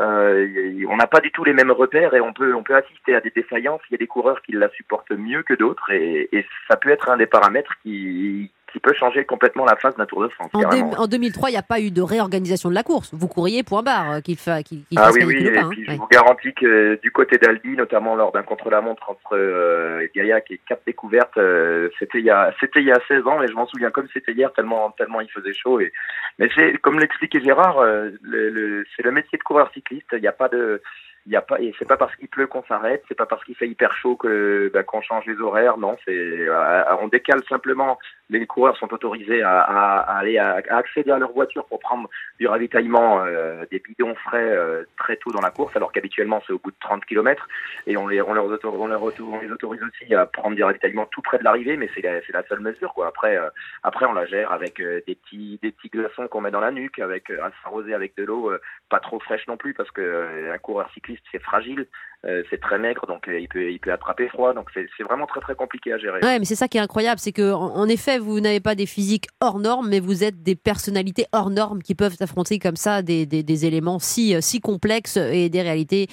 [0.00, 2.64] Euh, y- y- on n'a pas du tout les mêmes repères et on peut on
[2.64, 3.80] peut assister à des défaillances.
[3.88, 6.90] Il y a des coureurs qui la supportent mieux que d'autres et, et ça peut
[6.90, 10.50] être un des paramètres qui qui peut changer complètement la phase d'un Tour de France.
[10.52, 10.90] En, carrément.
[10.90, 13.10] deux- en 2003, il n'y a pas eu de réorganisation de la course.
[13.12, 15.60] Vous courriez, point barre, euh, qu'il fa, qu'il, qu'il Ah fasse oui, oui, et pas,
[15.60, 15.68] hein.
[15.70, 20.50] puis je vous garantis que du côté d'Aldi, notamment lors d'un contre-la-montre entre euh, Gaillac
[20.50, 23.48] et Cap Découverte, euh, c'était il y a c'était il y a 16 ans, et
[23.48, 25.80] je m'en souviens comme c'était hier, tellement tellement il faisait chaud.
[25.80, 25.92] Et
[26.38, 30.06] mais c'est comme l'expliquait Gérard, euh, le, le- c'est le métier de coureur cycliste.
[30.12, 30.80] Il n'y a pas de
[31.26, 33.54] il y a pas c'est pas parce qu'il pleut qu'on s'arrête, c'est pas parce qu'il
[33.54, 35.76] fait hyper chaud que bah, qu'on change les horaires.
[35.78, 37.98] Non, c'est euh, on décale simplement.
[38.30, 41.80] Les coureurs sont autorisés à, à- à aller à, à accéder à leur voiture pour
[41.80, 42.08] prendre
[42.38, 46.52] du ravitaillement, euh, des bidons frais euh, très tôt dans la course, alors qu'habituellement c'est
[46.52, 47.46] au bout de 30 km.
[47.86, 51.06] Et on les, on, leur on, leur on les autorise aussi à prendre du ravitaillement
[51.06, 52.94] tout près de l'arrivée, mais c'est la, c'est la seule mesure.
[52.94, 53.08] Quoi.
[53.08, 53.48] Après, euh,
[53.82, 56.70] après, on la gère avec euh, des petits, des petits glaçons qu'on met dans la
[56.70, 59.90] nuque, avec euh, à s'arroser avec de l'eau, euh, pas trop fraîche non plus, parce
[59.90, 61.86] que euh, un coureur cycliste c'est fragile,
[62.26, 64.52] euh, c'est très maigre, donc euh, il peut, il peut attraper froid.
[64.52, 66.20] Donc c'est vraiment très très compliqué à gérer.
[66.22, 68.84] Ouais, mais c'est ça qui est incroyable, c'est que en, effet, vous n'avez pas des
[68.84, 73.00] physiques hors normes, mais vous êtes des personnalités hors normes qui peuvent affronter comme ça
[73.00, 76.08] des, des, des éléments si, euh, si complexes et des réalités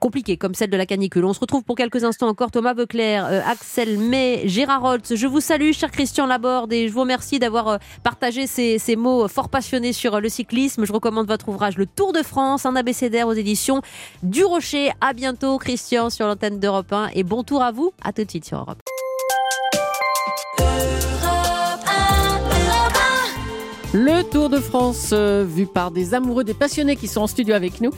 [0.00, 1.24] compliquées comme celle de la canicule.
[1.24, 2.50] On se retrouve pour quelques instants encore.
[2.50, 5.14] Thomas Veuclair, euh, Axel May, Gérard Holtz.
[5.14, 8.96] Je vous salue, cher Christian Laborde, et je vous remercie d'avoir euh, partagé ces, ces
[8.96, 10.84] mots fort passionnés sur euh, le cyclisme.
[10.84, 13.82] Je recommande votre ouvrage Le Tour de France, un abécédaire aux éditions
[14.22, 14.90] du Rocher.
[15.00, 17.92] À bientôt, Christian, sur l'antenne d'Europe 1, et bon tour à vous.
[18.02, 18.80] À tout de suite sur Europe.
[23.92, 27.54] Le Tour de France, euh, vu par des amoureux, des passionnés qui sont en studio
[27.56, 27.90] avec nous.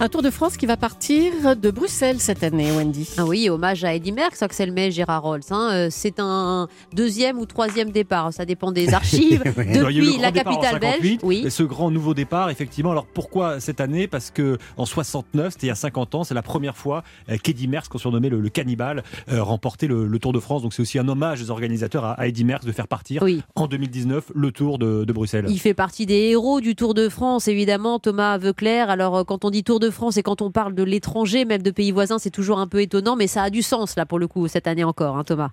[0.00, 3.08] Un Tour de France qui va partir de Bruxelles cette année, Wendy.
[3.16, 5.42] Ah oui, hommage à Eddy Merckx, Axel May, Gérard Rolls.
[5.50, 5.70] hein.
[5.72, 9.44] Euh, C'est un deuxième ou troisième départ, ça dépend des archives.
[9.56, 11.18] Il y a eu le Depuis grand la départ en capitale 58, belge.
[11.22, 11.42] Oui.
[11.46, 12.90] Et ce grand nouveau départ, effectivement.
[12.90, 14.08] Alors pourquoi cette année?
[14.08, 17.36] Parce que en 69, c'était il y a 50 ans, c'est la première fois euh,
[17.40, 20.62] qu'Eddy Merckx, qu'on surnommait le, le cannibale, euh, remportait le, le Tour de France.
[20.62, 23.42] Donc c'est aussi un hommage aux organisateurs à, à Eddy Merckx de faire partir Oui.
[23.54, 25.35] en 2019 le Tour de, de Bruxelles.
[25.48, 28.90] Il fait partie des héros du Tour de France, évidemment, Thomas Veuclair.
[28.90, 31.62] Alors, euh, quand on dit Tour de France et quand on parle de l'étranger, même
[31.62, 34.18] de pays voisins, c'est toujours un peu étonnant, mais ça a du sens, là, pour
[34.18, 35.50] le coup, cette année encore, hein, Thomas.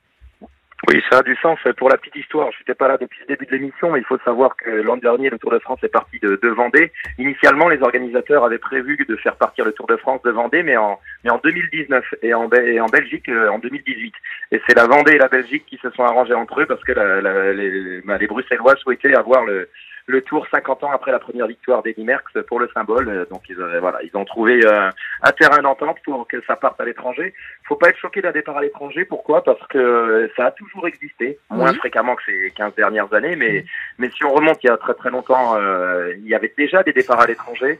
[0.89, 1.57] Oui, ça a du sens.
[1.77, 4.05] Pour la petite histoire, je n'étais pas là depuis le début de l'émission, mais il
[4.05, 6.91] faut savoir que l'an dernier, le Tour de France est parti de, de Vendée.
[7.17, 10.75] Initialement, les organisateurs avaient prévu de faire partir le Tour de France de Vendée, mais
[10.75, 14.13] en, mais en 2019 et en, et en Belgique euh, en 2018.
[14.51, 16.91] Et c'est la Vendée et la Belgique qui se sont arrangés entre eux parce que
[16.91, 19.69] la, la- les, bah, les Bruxellois souhaitaient avoir le,
[20.05, 23.07] le Tour 50 ans après la première victoire d'Eddy Merckx pour le symbole.
[23.09, 24.89] Euh, Donc ils, euh, voilà, ils ont trouvé euh,
[25.21, 27.33] un terrain d'entente pour que ça parte à l'étranger.
[27.67, 29.05] Faut pas être choqué d'un départ à l'étranger.
[29.05, 29.43] Pourquoi?
[29.43, 31.77] Parce que ça a toujours existé, moins Oui.
[31.77, 33.65] fréquemment que ces 15 dernières années, mais
[33.97, 36.83] mais si on remonte il y a très très longtemps, euh, il y avait déjà
[36.83, 37.79] des départs à l'étranger.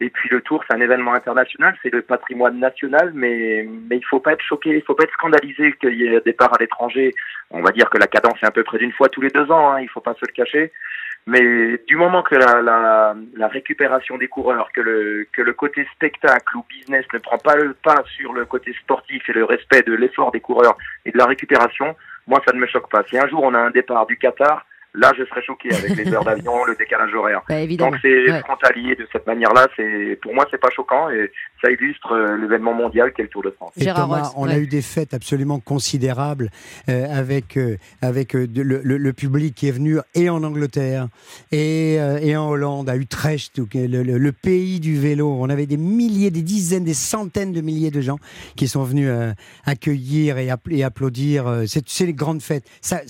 [0.00, 4.04] Et puis le Tour, c'est un événement international, c'est le patrimoine national, mais mais il
[4.04, 6.58] faut pas être choqué, il faut pas être scandalisé qu'il y ait des départs à
[6.58, 7.14] l'étranger.
[7.50, 9.50] On va dire que la cadence est à peu près d'une fois tous les deux
[9.50, 10.72] ans, hein, il faut pas se le cacher.
[11.26, 15.86] Mais du moment que la, la, la récupération des coureurs, que le, que le côté
[15.94, 19.82] spectacle ou business ne prend pas le pas sur le côté sportif et le respect
[19.82, 21.94] de l'effort des coureurs et de la récupération,
[22.26, 23.04] moi ça ne me choque pas.
[23.08, 26.12] Si un jour on a un départ du Qatar, là je serais choqué avec les
[26.12, 27.42] heures d'avion, le décalage horaire.
[27.48, 27.92] Bah, évidemment.
[27.92, 28.40] Donc c'est Ouais.
[28.40, 29.68] frontalier de cette manière-là.
[29.76, 31.30] C'est pour moi c'est pas choquant et
[31.62, 33.72] ça illustre euh, l'événement mondial qu'est le Tour de France.
[33.76, 34.54] Et Gérard Thomas, on ouais.
[34.54, 36.50] a eu des fêtes absolument considérables
[36.88, 40.42] euh, avec, euh, avec euh, de- le, le- le public qui est venu et en
[40.42, 41.08] Angleterre
[41.52, 45.28] et, euh, et en Hollande, à Utrecht, le, le- le pays du vélo.
[45.40, 48.18] On avait des milliers, des dizaines, des centaines de milliers de gens
[48.56, 49.32] qui sont venus euh,
[49.64, 51.62] accueillir et, app- et applaudir.
[51.66, 52.64] C'est c'est les grandes fêtes.
[52.80, 53.00] Ça,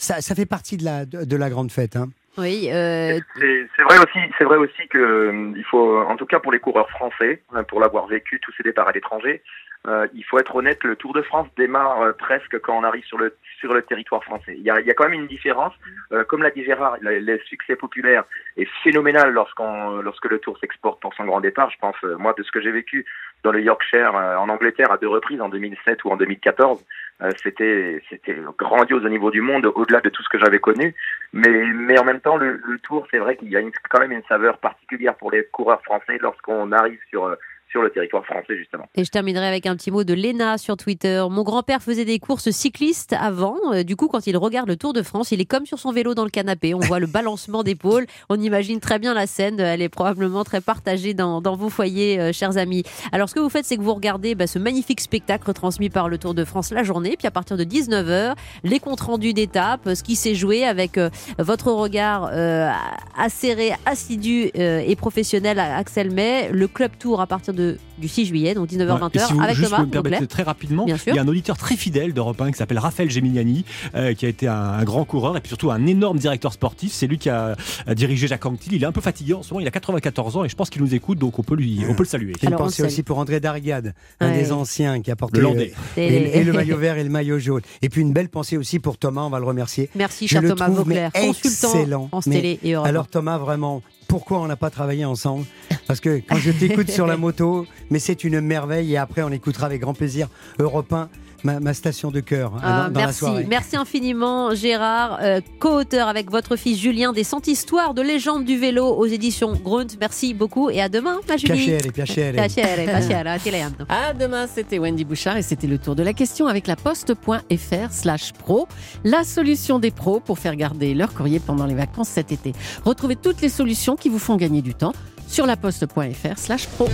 [0.00, 1.96] ça, ça fait partie de la, de, de la grande fête.
[1.96, 2.08] Hein.
[2.38, 6.38] Oui, euh, C'est vrai aussi, c'est vrai aussi que euh, il faut, en tout cas
[6.38, 9.42] pour les coureurs français, hein, pour l'avoir vécu tous ces départs à l'étranger,
[9.86, 13.18] euh, il faut être honnête, le Tour de France démarre presque quand on arrive sur
[13.18, 14.54] le sur le territoire français.
[14.56, 15.74] Il y a, il y a quand même une différence.
[16.12, 18.24] Euh, comme l'a dit Gérard, le, le succès populaire
[18.56, 21.70] est phénoménal lorsqu'on lorsque le Tour s'exporte pour son grand départ.
[21.70, 23.06] Je pense, euh, moi, de ce que j'ai vécu
[23.42, 26.84] dans le Yorkshire euh, en Angleterre à deux reprises en 2007 ou en 2014,
[27.22, 30.94] euh, c'était c'était grandiose au niveau du monde, au-delà de tout ce que j'avais connu.
[31.32, 34.12] Mais, mais en même temps, le, le tour, c'est vrai qu'il y a quand même
[34.12, 37.36] une saveur particulière pour les coureurs français lorsqu'on arrive sur, euh,
[37.70, 38.84] sur le territoire français, justement.
[38.96, 41.24] Et je terminerai avec un petit mot de Léna sur Twitter.
[41.30, 43.56] Mon grand-père faisait des courses cyclistes avant.
[43.72, 45.92] Euh, Du coup, quand il regarde le Tour de France, il est comme sur son
[45.92, 46.74] vélo dans le canapé.
[46.74, 48.06] On voit le balancement d'épaule.
[48.28, 49.60] On imagine très bien la scène.
[49.60, 52.82] Elle est probablement très partagée dans, dans vos foyers, euh, chers amis.
[53.12, 56.08] Alors, ce que vous faites, c'est que vous regardez bah, ce magnifique spectacle retransmis par
[56.08, 57.16] le Tour de France la journée.
[57.16, 61.10] Puis à partir de 19h, les comptes rendus d'étape, ce qui s'est joué avec euh,
[61.38, 62.70] votre regard euh,
[63.16, 66.50] acéré, assidu euh, et professionnel à Axel May.
[66.52, 67.59] Le Club Tour à partir de,
[67.98, 69.82] du 6 juillet, donc 19h-20h, Ouais, et si vous, avec juste Thomas.
[69.84, 70.28] me permettez Vauclair.
[70.28, 71.12] très rapidement, Bien sûr.
[71.12, 74.26] il y a un auditeur très fidèle d'Europe 1 qui s'appelle Raphaël Geminiani, euh, qui
[74.26, 76.92] a été un, un grand coureur et puis surtout un énorme directeur sportif.
[76.92, 77.56] C'est lui qui a,
[77.86, 78.74] a dirigé Jacques Anquetil.
[78.74, 80.70] Il est un peu fatigué en ce moment, il a 94 ans et je pense
[80.70, 82.32] qu'il nous écoute, donc on peut, lui, on peut le saluer.
[82.40, 83.04] J'ai une pensée aussi salue.
[83.04, 84.38] pour André Darriade, un Ouais.
[84.38, 87.38] des anciens qui a porté Le euh, et, et le maillot vert et le maillot
[87.38, 87.62] jaune.
[87.82, 89.90] Et puis une belle pensée aussi pour Thomas, on va le remercier.
[89.94, 92.08] Merci, cher Thomas Vauclair, consultant excellent.
[92.12, 95.46] en télé et Europe Alors Thomas, vraiment, pourquoi on n'a pas travaillé ensemble.
[95.86, 99.30] Parce que quand je t'écoute sur la moto, mais c'est une merveille et après on
[99.30, 101.08] écoutera avec grand plaisir Europe 1,
[101.44, 103.46] ma, ma station de cœur hein, Ah, dans, dans la merci, soirée.
[103.48, 108.58] merci infiniment Gérard, euh, co-auteur avec votre fils Julien des 100 histoires de légende du
[108.58, 109.86] vélo aux éditions Grunt.
[110.00, 111.66] Merci beaucoup et à demain, ma Julie.
[111.66, 112.32] Piacere, piacere.
[112.34, 113.70] Piacere, piacere.
[113.88, 117.90] À demain, c'était Wendy Bouchard et c'était le tour de la question avec la poste.fr
[117.90, 118.66] slash pro,
[119.04, 122.52] la solution des pros pour faire garder leur courrier pendant les vacances cet été.
[122.84, 124.92] Retrouvez toutes les solutions qui vous font gagner du temps
[125.28, 126.88] sur la poste.fr slash pro.